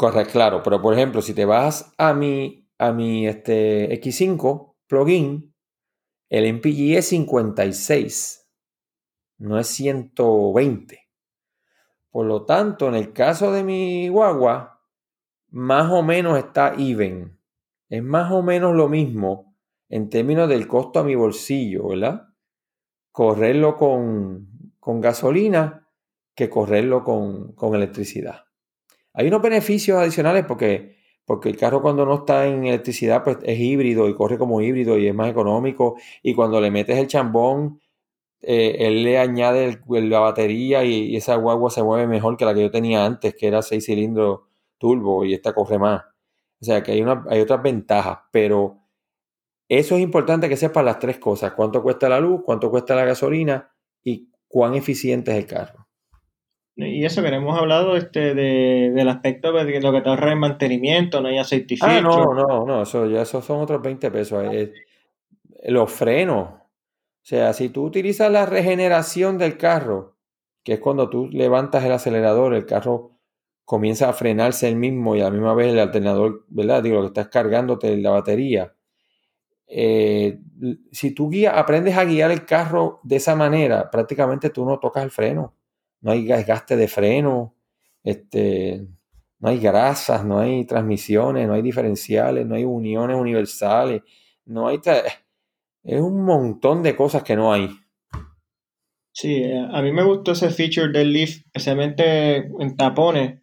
[0.00, 5.54] Correcto, claro, pero por ejemplo, si te vas a mi, a mi este, X5 plugin,
[6.30, 8.48] el MPG es 56,
[9.36, 11.06] no es 120.
[12.08, 14.80] Por lo tanto, en el caso de mi guagua,
[15.50, 17.38] más o menos está even.
[17.90, 19.54] Es más o menos lo mismo
[19.90, 22.28] en términos del costo a mi bolsillo, ¿verdad?
[23.12, 25.86] Correrlo con, con gasolina
[26.34, 28.49] que correrlo con, con electricidad.
[29.12, 33.58] Hay unos beneficios adicionales porque, porque el carro cuando no está en electricidad pues es
[33.58, 37.80] híbrido y corre como híbrido y es más económico y cuando le metes el chambón
[38.42, 42.62] eh, él le añade la batería y, esa guagua se mueve mejor que la que
[42.62, 44.40] yo tenía antes que era 6 cilindros
[44.78, 46.02] turbo y esta corre más.
[46.60, 48.78] O sea que hay, una, hay otras ventajas, pero
[49.68, 53.04] eso es importante que sepa las tres cosas, cuánto cuesta la luz, cuánto cuesta la
[53.04, 55.79] gasolina y cuán eficiente es el carro.
[56.76, 60.38] Y eso que hemos hablado este, de, del aspecto de lo que te ahorra en
[60.38, 64.44] mantenimiento, no hay aceite Ah, no, no, no, eso ya esos son otros 20 pesos.
[65.64, 66.48] los frenos.
[66.48, 70.16] O sea, si tú utilizas la regeneración del carro,
[70.62, 73.18] que es cuando tú levantas el acelerador, el carro
[73.64, 76.82] comienza a frenarse el mismo y a la misma vez el alternador, ¿verdad?
[76.82, 78.74] Digo, lo que estás cargándote la batería.
[79.66, 80.40] Eh,
[80.90, 85.04] si tú guías, aprendes a guiar el carro de esa manera, prácticamente tú no tocas
[85.04, 85.54] el freno
[86.00, 87.54] no hay desgaste de freno,
[88.02, 88.86] este,
[89.38, 94.02] no hay grasas, no hay transmisiones, no hay diferenciales, no hay uniones universales,
[94.44, 94.80] no hay...
[95.82, 97.70] Es un montón de cosas que no hay.
[99.12, 103.40] Sí, eh, a mí me gustó ese feature del Leaf, especialmente en tapones,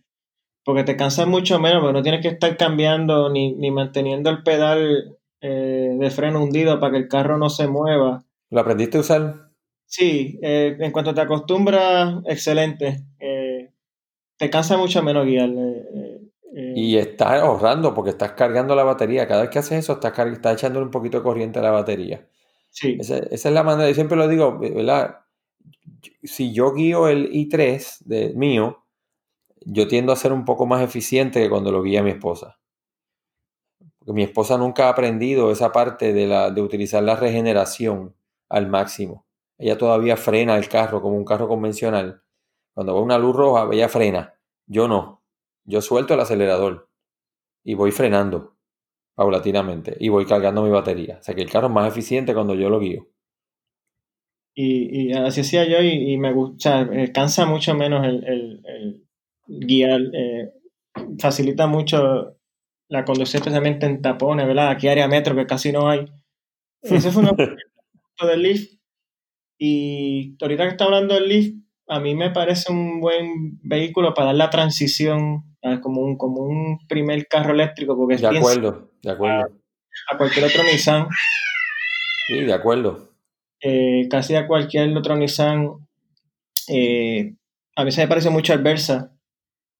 [0.63, 5.17] porque te cansa mucho menos, porque no tienes que estar cambiando ni, manteniendo el pedal
[5.41, 8.23] eh, de freno hundido para que el carro no se mueva.
[8.49, 9.46] ¿Lo aprendiste a usar?
[9.87, 13.05] Sí, eh, en cuanto te acostumbras, excelente.
[13.19, 13.71] Eh,
[14.37, 15.49] te cansa mucho menos guiar.
[15.49, 19.27] Eh, y estás ahorrando porque estás cargando la batería.
[19.27, 22.27] Cada vez que haces eso, estás, estás echándole un poquito de corriente a la batería.
[22.69, 22.97] Sí.
[22.99, 25.21] Esa, es la manera, yo siempre lo digo, ¿verdad?
[26.21, 28.83] Si yo guío el i3 de mío,
[29.61, 32.59] yo tiendo a ser un poco más eficiente que cuando lo guía mi esposa.
[33.99, 38.15] Porque mi esposa nunca ha aprendido esa parte de, la, de utilizar la regeneración
[38.49, 39.26] al máximo
[39.57, 42.21] ella todavía frena el carro como un carro convencional.
[42.73, 44.35] Cuando va una luz roja, ella frena.
[44.67, 45.23] Yo no.
[45.65, 46.89] Yo suelto el acelerador
[47.63, 48.55] y voy frenando
[49.15, 51.17] paulatinamente y voy cargando mi batería.
[51.19, 53.07] O sea que el carro es más eficiente cuando yo lo guío.
[54.59, 59.03] Y, así hacía yo y, me gusta, cansa mucho menos el,
[59.45, 60.51] guiar, eh,
[61.19, 62.37] facilita mucho
[62.89, 64.69] la conducción especialmente en tapones, ¿verdad?
[64.69, 66.05] Aquí área metro que casi no hay.
[66.81, 67.37] Ese fue un
[68.27, 68.76] del Leaf
[69.57, 71.53] y ahorita que está hablando del Leaf,
[71.87, 75.43] a mí me parece un buen vehículo para dar la transición
[75.81, 77.95] como un, como un primer carro eléctrico.
[77.95, 79.51] Porque de acuerdo, de acuerdo.
[80.11, 81.07] A, cualquier otro Nissan.
[82.27, 83.09] Sí, de acuerdo.
[83.61, 85.87] Eh, casi a cualquier otro Nissan.
[86.67, 87.35] Eh,
[87.75, 89.13] a mí se me parece mucho al Versa.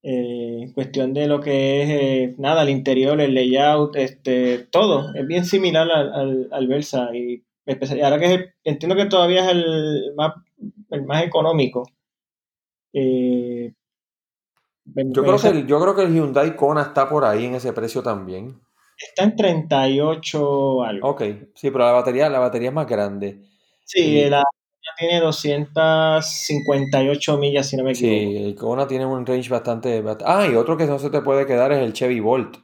[0.04, 5.14] Eh, cuestión de lo que es, eh, nada, el interior, el layout, este, todo.
[5.14, 7.10] Es bien similar al, al, al Versa.
[7.14, 7.44] Y
[8.04, 10.34] ahora que entiendo que todavía es el más,
[10.90, 11.84] el más económico.
[12.94, 13.74] Eh,
[14.86, 17.74] yo, creo que el, yo creo que el Hyundai Kona está por ahí en ese
[17.74, 18.62] precio también.
[18.98, 21.10] Está en 38 algo.
[21.10, 23.44] Ok, sí, pero la batería, la batería es más grande.
[23.84, 24.42] Sí, la
[24.98, 28.16] tiene 258 millas, si no me equivoco.
[28.16, 31.46] Sí, el Kona tiene un range bastante, Ah, y otro que no se te puede
[31.46, 32.58] quedar es el Chevy Volt.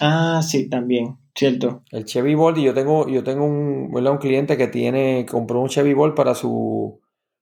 [0.00, 1.18] Ah, sí, también.
[1.34, 1.82] Cierto.
[1.90, 5.68] El Chevy Bolt, y yo tengo, yo tengo un, un cliente que tiene, compró un
[5.68, 7.00] Chevy Bolt para su,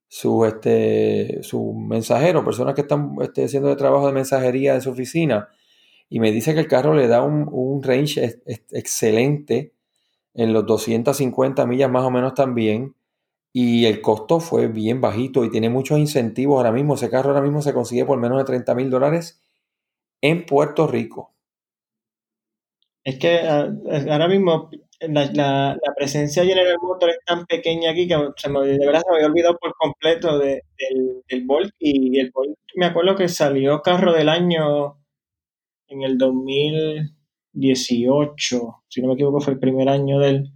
[0.09, 4.91] su, este, su mensajero, personas que están este, haciendo de trabajo de mensajería en su
[4.91, 5.49] oficina,
[6.11, 9.74] y me dice que el carro le da un, un range excelente
[10.34, 12.95] en los 250 millas más o menos también,
[13.53, 16.95] y el costo fue bien bajito y tiene muchos incentivos ahora mismo.
[16.95, 19.43] Ese carro ahora mismo se consigue por menos de 30 mil dólares
[20.22, 21.32] en Puerto Rico.
[23.11, 23.69] Es que ah,
[24.09, 28.87] ahora mismo la, presencia de General Motors es tan pequeña aquí que se me, de
[28.87, 30.63] verdad se me había olvidado por completo del,
[31.29, 31.75] del Volt.
[31.81, 35.03] Y el Volt, me acuerdo que salió carro del año
[35.89, 40.53] en el 2018, si no me equivoco, fue el primer año del.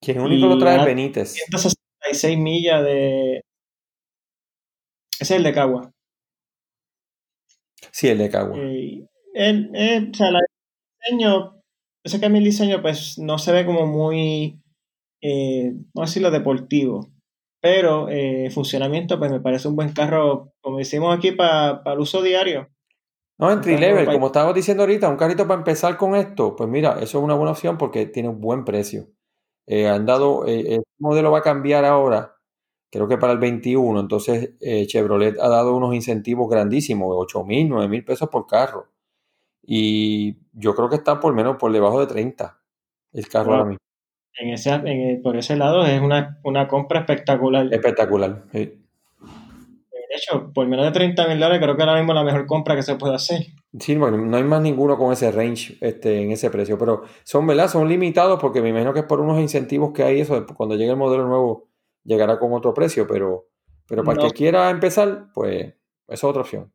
[0.00, 1.34] ¿Quién único lo trae Benítez?
[1.34, 3.44] 166 millas de.
[5.20, 5.92] Ese es el de Cagua.
[7.92, 8.58] Sí, el de Cagua.
[8.58, 9.70] Eh, el,
[10.10, 10.40] o sea, la
[11.02, 11.61] diseño,
[12.04, 14.60] ese que a mí el diseño pues no se ve como muy,
[15.22, 17.08] eh, no decirlo deportivo,
[17.60, 22.22] pero eh, funcionamiento pues me parece un buen carro, como decimos aquí, para el uso
[22.22, 22.68] diario.
[23.38, 26.92] No, entry level, como estábamos diciendo ahorita, un carrito para empezar con esto, pues mira,
[27.00, 29.08] eso es una buena opción porque tiene un buen precio.
[29.66, 32.36] Eh, han dado, eh, el modelo va a cambiar ahora,
[32.90, 37.68] creo que para el 21, entonces eh, Chevrolet ha dado unos incentivos grandísimos, 8 mil,
[37.68, 38.91] 9 mil pesos por carro.
[39.62, 42.58] Y yo creo que está por menos por debajo de 30
[43.12, 43.78] el carro ahora mismo.
[44.38, 47.72] En ese, por ese lado es una, compra espectacular.
[47.72, 48.58] Espectacular, sí.
[48.58, 52.46] De hecho, por menos de 30 mil dólares creo que ahora mismo es la mejor
[52.46, 53.46] compra que se puede hacer.
[53.78, 57.46] Sí, bueno, no hay más ninguno con ese range este, en ese precio, pero son,
[57.46, 57.68] ¿verdad?
[57.68, 60.90] Son limitados porque me imagino que es por unos incentivos que hay eso, cuando llegue
[60.90, 61.68] el modelo nuevo
[62.04, 63.48] llegará con otro precio, pero,
[63.88, 65.74] pero para el que quiera empezar, pues
[66.08, 66.72] es otra opción.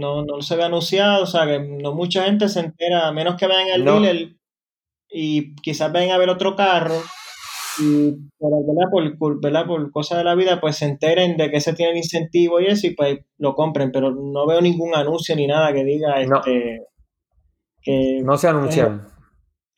[0.00, 3.36] No, no se ve anunciado, o sea que no mucha gente se entera, a menos
[3.36, 4.36] que vayan al dealer
[5.10, 6.94] y quizás vayan a ver otro carro
[7.78, 9.66] y por, ¿verdad?
[9.66, 12.66] Por, cosas de la vida, pues se enteren de que se tiene el incentivo y
[12.66, 16.86] eso y pues lo compren, pero no veo ningún anuncio ni nada que diga este
[17.82, 19.06] que no se anuncian.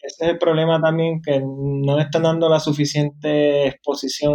[0.01, 4.35] Ese es el problema también, que no están dando la suficiente exposición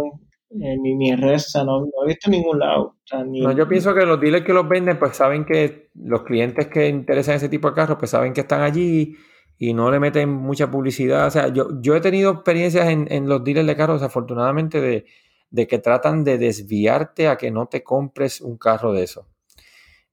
[0.50, 2.96] eh, ni, ni en redes, no, he visto en ningún lado.
[3.26, 6.88] no, yo pienso que los dealers que los venden, pues saben que los clientes que
[6.88, 9.14] interesan ese tipo de carros, pues saben que están allí
[9.58, 11.26] y no le meten mucha publicidad.
[11.26, 15.04] O sea, yo, yo he tenido experiencias en, los dealers de carros, desafortunadamente, de,
[15.50, 19.26] de, que tratan de desviarte a que no te compres un carro de eso.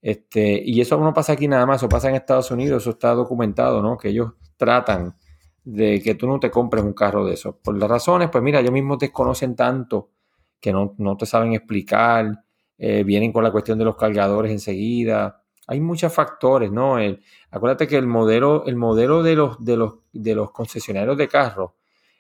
[0.01, 3.13] Este, y eso no pasa aquí nada más, eso pasa en Estados Unidos, eso está
[3.13, 3.97] documentado, ¿no?
[3.97, 5.15] Que ellos tratan
[5.63, 7.57] de que tú no te compres un carro de eso.
[7.57, 10.11] Por las razones, pues mira, ellos mismos desconocen tanto
[10.59, 12.43] que no, te saben explicar,
[12.77, 16.99] eh, vienen con la cuestión de los cargadores enseguida hay muchos factores, ¿no?
[16.99, 21.27] El, acuérdate que el modelo, el modelo de los, de los, de los concesionarios de
[21.27, 21.71] carros,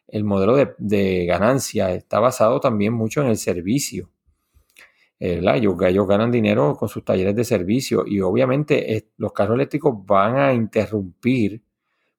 [0.07, 4.09] el modelo de, ganancia está basado también mucho en el servicio.
[5.19, 10.05] Eh, ellos, ellos, ganan dinero con sus talleres de servicio y obviamente los carros eléctricos
[10.05, 11.63] van a interrumpir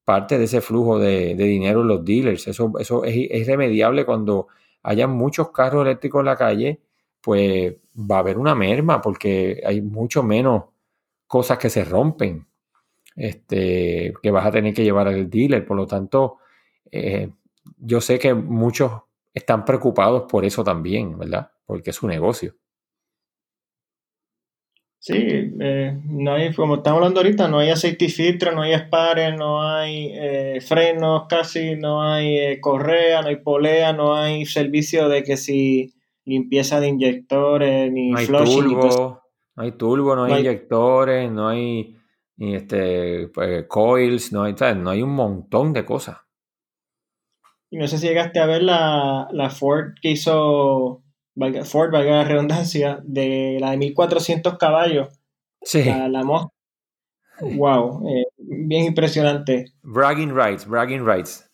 [0.05, 2.49] parte de ese flujo de, dinero en los dealers.
[2.49, 4.49] Eso, eso es, es irremediable cuando
[4.87, 6.81] haya muchos carros eléctricos en la calle,
[7.21, 10.67] pues va a haber una merma porque hay mucho menos
[11.27, 12.47] cosas que se rompen,
[13.17, 15.67] este, que vas a tener que llevar al dealer.
[15.67, 16.39] Por lo tanto,
[16.93, 17.31] eh,
[17.79, 18.93] yo sé que muchos
[19.35, 21.51] están preocupados por eso también, ¿verdad?
[21.67, 22.55] Porque es su negocio.
[25.07, 25.15] Sí,
[25.61, 29.37] eh, no hay, como estamos hablando ahorita, no hay aceite y filtro, no hay espares,
[29.39, 35.23] no hay eh, frenos casi, no hay correa, no hay polea, no hay servicio de
[35.23, 35.95] que si
[36.25, 38.19] limpieza de inyectores, ni no
[39.57, 41.97] no hay turbo, no hay, inyectores, no hay
[42.37, 46.19] este, pues, coils, no hay, no hay un montón de cosas.
[47.71, 51.05] Y no sé si llegaste a ver la, Ford que hizo,
[51.65, 55.09] Ford, valga la redundancia, de la de 1400 caballos.
[55.63, 55.85] Sí.
[55.85, 56.23] La, la
[57.41, 59.67] Wow, eh, bien impresionante.
[59.83, 61.47] Bragging rights, bragging rights.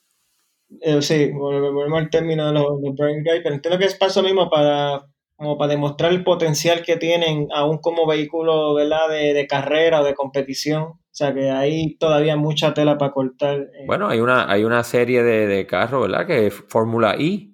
[0.81, 4.49] Eh, sí, volvemos al término de los, bragging rights, pero entiendo que es paso mismo
[4.49, 5.07] para
[5.37, 9.09] como para demostrar el potencial que tienen aún como vehículo ¿verdad?
[9.11, 10.83] De, carrera o de competición.
[10.83, 13.61] O sea que hay todavía mucha tela para cortar.
[13.61, 13.85] Eh.
[13.87, 16.27] Bueno, hay una, hay una serie de, carros, ¿verdad?
[16.27, 17.52] Que es Fórmula I,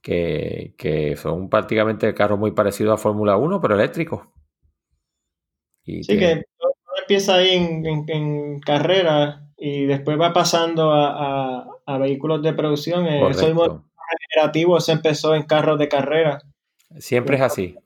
[0.00, 4.22] que, son prácticamente carros muy parecidos a Fórmula 1, pero eléctricos.
[5.84, 6.44] sí, que
[7.00, 13.06] empieza ahí en, carrera y después va pasando a, vehículos de producción.
[13.06, 13.84] Eh, eso
[14.28, 16.42] generativo se empezó en carros de carrera.
[16.98, 17.76] Siempre es así.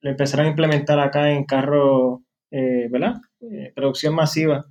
[0.00, 3.14] Lo empezaron a implementar acá en carros, eh, ¿verdad?
[3.40, 4.66] Eh, producción masiva.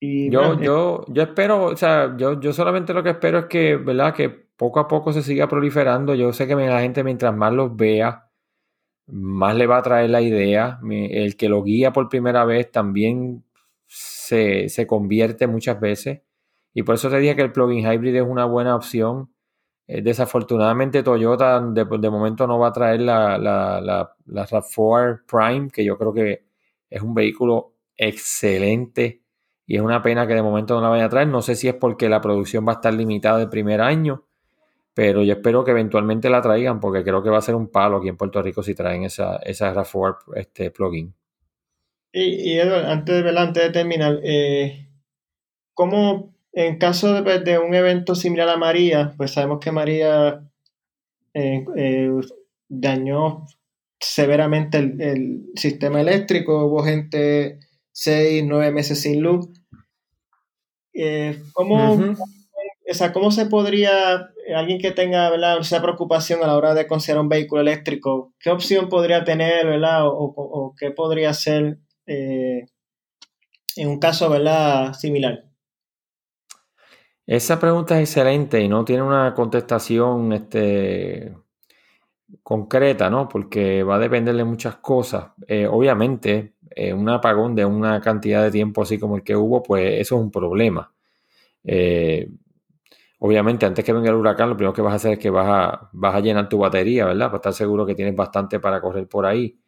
[0.00, 3.76] Y, yo, yo, yo espero, o sea, yo, yo solamente lo que espero es que,
[3.76, 4.14] ¿verdad?
[4.14, 6.14] Que poco a poco se siga proliferando.
[6.14, 8.30] Yo sé que la gente mientras más los vea,
[9.06, 10.78] más le va a traer la idea.
[10.88, 13.44] El que lo guía por primera vez también
[13.88, 16.22] se, se convierte muchas veces.
[16.72, 19.32] Y por eso te dije que el plugin hybrid es una buena opción.
[19.88, 25.70] Eh, desafortunadamente Toyota de, momento no va a traer la, la, la, la RAV4 Prime,
[25.70, 26.44] que yo creo que
[26.88, 29.24] es un vehículo excelente
[29.66, 31.26] y es una pena que de momento no la vaya a traer.
[31.26, 34.24] No sé si es porque la producción va a estar limitada el primer año,
[34.94, 37.98] pero yo espero que eventualmente la traigan porque creo que va a ser un palo
[37.98, 41.14] aquí en Puerto Rico si traen esa, esa RAV4 este, plugin.
[42.12, 44.88] Y, y antes, de, antes de terminar, eh,
[45.72, 50.46] ¿cómo en caso de, pues, de, un evento similar a María, pues sabemos que María
[51.32, 52.10] eh, eh,
[52.68, 53.46] dañó
[53.98, 57.58] severamente el, sistema eléctrico, hubo gente
[57.92, 59.48] seis, nueve meses sin luz.
[62.92, 67.22] Eh, ¿cómo, ¿Cómo se podría, alguien que tenga esa preocupación a la hora de considerar
[67.22, 70.00] un vehículo eléctrico, qué opción podría tener ¿verdad?
[70.04, 72.66] O, qué podría hacer eh,
[73.76, 74.92] en un caso ¿verdad?
[74.94, 75.44] similar?
[77.26, 81.32] Esa pregunta es excelente y no tiene una contestación este,
[82.42, 83.28] concreta, ¿no?
[83.28, 85.30] Porque va a depender de muchas cosas.
[85.46, 89.62] Eh, obviamente, eh, un apagón de una cantidad de tiempo así como el que hubo,
[89.62, 90.92] pues eso es un problema.
[91.64, 92.28] Eh,
[93.24, 95.46] obviamente, antes que venga el huracán, lo primero que vas a hacer es que vas
[95.48, 97.26] a, vas a llenar tu batería, ¿verdad?
[97.26, 99.60] Para estar seguro que tienes bastante para correr por ahí.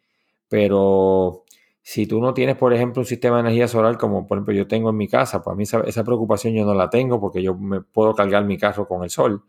[0.49, 1.45] Pero
[1.81, 4.67] si tú no tienes, por ejemplo, un sistema de energía solar como por ejemplo yo
[4.67, 7.55] tengo en mi casa, pues a mí esa, preocupación yo no la tengo porque yo
[7.55, 9.43] me puedo cargar mi carro con el sol.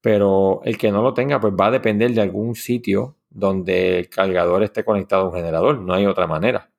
[0.00, 4.08] Pero el que no lo tenga, pues va a depender de algún sitio donde el
[4.08, 5.80] cargador esté conectado a un generador.
[5.80, 6.70] No hay otra manera.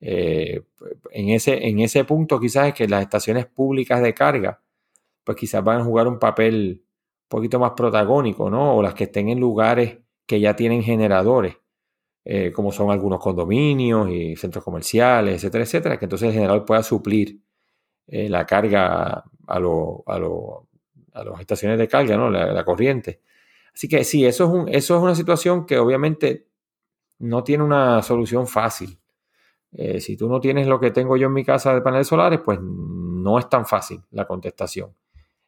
[0.00, 0.62] Eh,
[1.10, 4.60] en, ese, en ese punto quizás es que las estaciones públicas de carga
[5.24, 8.76] pues quizás van a jugar un papel un poquito más protagónico, ¿no?
[8.76, 11.56] O las que estén en lugares que ya tienen generadores,
[12.24, 16.82] eh, como son algunos condominios y centros comerciales, etcétera, etcétera, que entonces el generador pueda
[16.82, 17.40] suplir
[18.06, 22.30] eh, la carga a, lo, a, a las estaciones de carga, ¿no?
[22.30, 23.20] La, corriente.
[23.74, 26.48] Así que sí, eso es, un, eso es una situación que obviamente
[27.18, 28.98] no tiene una solución fácil.
[29.72, 32.40] Eh, si tú no tienes lo que tengo yo en mi casa de paneles solares,
[32.44, 34.94] pues no es tan fácil la contestación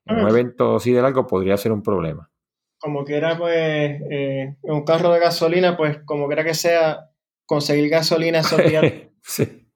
[0.06, 2.30] en un evento así de largo podría ser un problema.
[2.78, 7.10] Como quiera, pues, eh, un carro de gasolina, pues, como quiera que sea,
[7.46, 8.84] conseguir gasolina esos días
[9.22, 9.66] sí.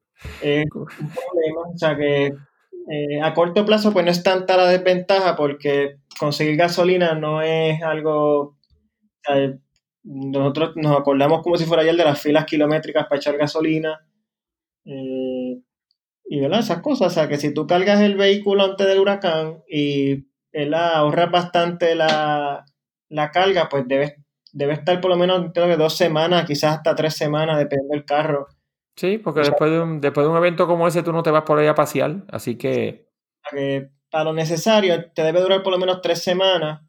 [0.42, 1.60] es un problema.
[1.74, 6.56] O sea que eh, a corto plazo, pues, no es tanta la desventaja porque conseguir
[6.56, 8.58] gasolina no es algo...
[10.02, 14.00] nosotros nos acordamos como si fuera ayer de las filas kilométricas para echar gasolina.
[14.84, 15.62] Eh,
[16.28, 16.60] y ¿verdad?
[16.60, 20.26] esas cosas, o sea que si tú cargas el vehículo antes del huracán y
[20.74, 22.64] ahorras bastante la,
[23.32, 24.16] carga, pues debe,
[24.52, 28.04] debe estar por lo menos creo que dos semanas, quizás hasta tres semanas, dependiendo del
[28.04, 28.46] carro.
[28.96, 31.44] Sí, porque después, de un, después de un evento como ese tú no te vas
[31.44, 33.08] por ahí a pasear, así que...
[34.10, 36.80] Para lo necesario te debe durar por lo menos tres semanas,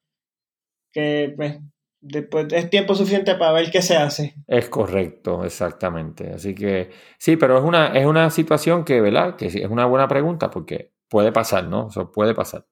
[0.92, 1.60] que pues,
[2.02, 4.36] después es tiempo suficiente para ver qué se hace.
[4.48, 6.32] Es correcto, exactamente.
[6.34, 9.36] Así que sí, pero es una, es una situación que, ¿verdad?
[9.36, 11.88] Que es una buena pregunta porque puede pasar, ¿no?
[11.88, 12.66] Eso puede pasar.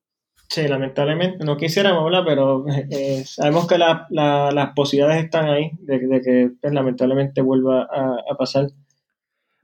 [0.49, 6.51] Sí, lamentablemente, no quisiéramos hablar, pero eh, sabemos que las posibilidades están ahí de, que
[6.61, 8.67] pues, lamentablemente vuelva a, pasar.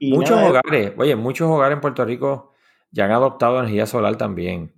[0.00, 2.52] muchos hogares, oye, muchos hogares en Puerto Rico
[2.90, 4.73] ya han adoptado energía solar también.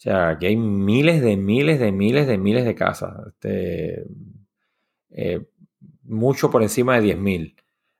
[0.00, 3.12] O sea, que hay miles de miles de miles de miles de casas.
[3.26, 4.06] Este,
[5.10, 5.44] eh,
[6.04, 7.54] mucho por encima de 10.000.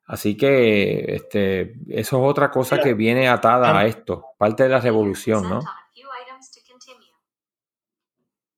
[0.07, 4.81] Así que este, eso es otra cosa que viene atada a esto, parte de la
[4.81, 5.61] revolución, ¿no?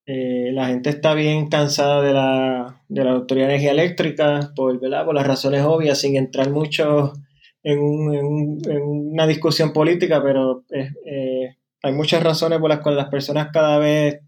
[0.06, 4.78] Eh, la gente está bien cansada de la, de la Autoridad de Energía Eléctrica por,
[4.78, 7.12] por las razones obvias, sin entrar mucho
[7.64, 13.78] en, una discusión política, pero eh, hay muchas razones por las cuales las personas cada
[13.78, 14.20] vez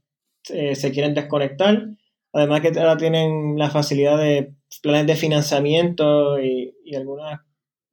[0.50, 1.86] eh, se quieren desconectar.
[2.32, 7.40] Además que ahora tienen la facilidad de planes de financiamiento y, algunas,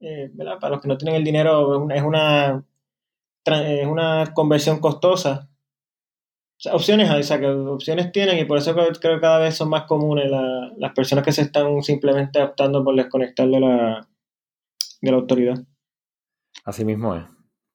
[0.00, 0.30] eh.
[0.36, 2.64] Para los que no tienen el dinero, es una,
[3.44, 5.48] es una conversión costosa.
[6.72, 9.68] opciones hay, o sea, que opciones tienen y por eso creo, que cada vez son
[9.68, 10.28] más comunes
[10.76, 14.08] las personas que se están simplemente optando por desconectar de la,
[15.00, 15.58] de la autoridad.
[16.64, 17.31] Así mismo es.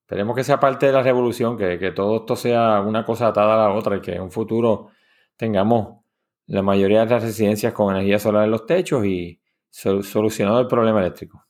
[0.08, 3.68] Esperemos que sea parte de la revolución, que, todo esto sea una cosa atada a
[3.68, 4.88] la otra y que en un futuro
[5.36, 5.98] tengamos
[6.46, 11.02] la mayoría de las residencias con energía solar en los techos y solucionado el problema
[11.02, 11.44] eléctrico.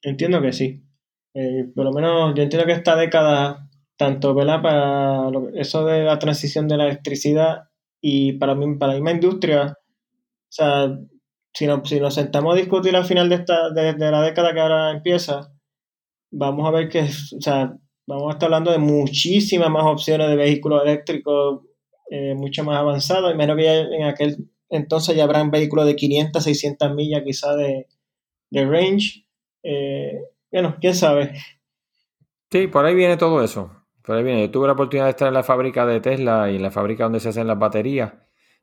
[0.00, 0.80] Entiendo que sí.
[1.34, 6.68] Eh, por lo menos yo entiendo que esta década, tanto para eso de la transición
[6.68, 7.64] de la electricidad
[8.00, 10.96] y para, mí, para la misma industria, o sea,
[11.52, 14.60] si, si nos sentamos a discutir al final de, esta, de, de la década que
[14.60, 15.52] ahora empieza,
[16.30, 17.74] vamos a ver que, o sea,
[18.08, 21.60] vamos a estar hablando de muchísimas más opciones de vehículos eléctricos
[22.10, 23.34] eh, mucho más avanzados.
[23.36, 27.86] menos que en aquel entonces ya habrán vehículos de 500, 600 millas quizá de,
[28.50, 29.26] range.
[29.62, 31.34] Eh, bueno, quién sabe.
[32.50, 33.70] Sí, por ahí viene todo eso.
[34.02, 34.42] Por ahí viene.
[34.42, 37.04] Yo tuve la oportunidad de estar en la fábrica de Tesla y en la fábrica
[37.04, 38.12] donde se hacen las baterías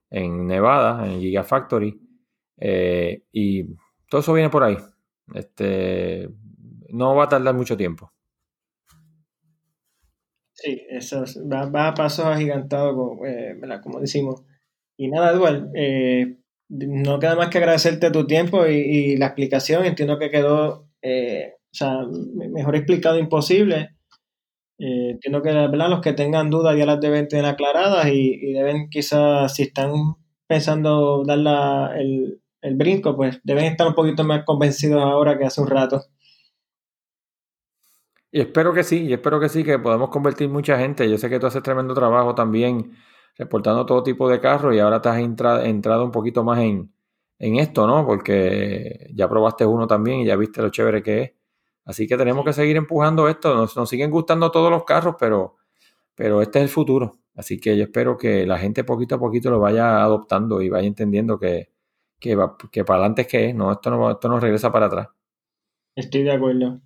[0.10, 2.00] en Nevada, en Gigafactory.
[2.58, 3.64] Eh, y
[4.10, 4.78] todo eso viene por ahí.
[5.34, 6.30] Este,
[6.90, 8.12] no va a tardar mucho tiempo.
[10.56, 12.96] Sí, eso va, a pasos agigantados,
[13.28, 14.42] eh, como decimos.
[14.98, 16.38] Y nada, Eduardo, eh,
[16.70, 19.86] no queda más que agradecerte tu tiempo y, la explicación.
[19.86, 21.56] Entiendo que quedó, eh,
[22.54, 23.96] mejor explicado imposible.
[24.80, 25.90] Eh, entiendo que ¿verdad?
[25.90, 29.92] los que tengan dudas ya las deben tener aclaradas y, deben quizás, si están
[30.48, 35.62] pensando dar el, el brinco, pues deben estar un poquito más convencidos ahora que hace
[35.62, 36.06] un rato.
[38.36, 41.10] Y espero que sí, y espero que sí, que podamos convertir mucha gente.
[41.10, 42.92] Yo sé que tú haces tremendo trabajo también
[43.38, 46.92] reportando todo tipo de carros y ahora te has entrado un poquito más en,
[47.40, 48.06] esto, ¿no?
[48.06, 51.32] Porque ya probaste uno también y ya viste lo chévere que es.
[51.86, 53.56] Así que tenemos que seguir empujando esto.
[53.56, 55.56] Nos, siguen gustando todos los carros, pero,
[56.14, 57.20] pero este es el futuro.
[57.36, 60.88] Así que yo espero que la gente poquito a poquito lo vaya adoptando y vaya
[60.88, 61.70] entendiendo que,
[62.20, 62.38] que,
[62.70, 65.08] que para adelante es que es, no, esto no, esto no regresa para atrás.
[65.96, 66.82] Estoy de acuerdo.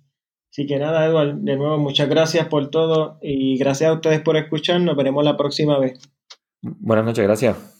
[0.50, 4.36] Así que nada, Eduardo, de nuevo muchas gracias por todo y gracias a ustedes por
[4.36, 4.96] escucharnos.
[4.96, 6.00] Veremos la próxima vez.
[6.62, 7.79] Buenas noches, gracias.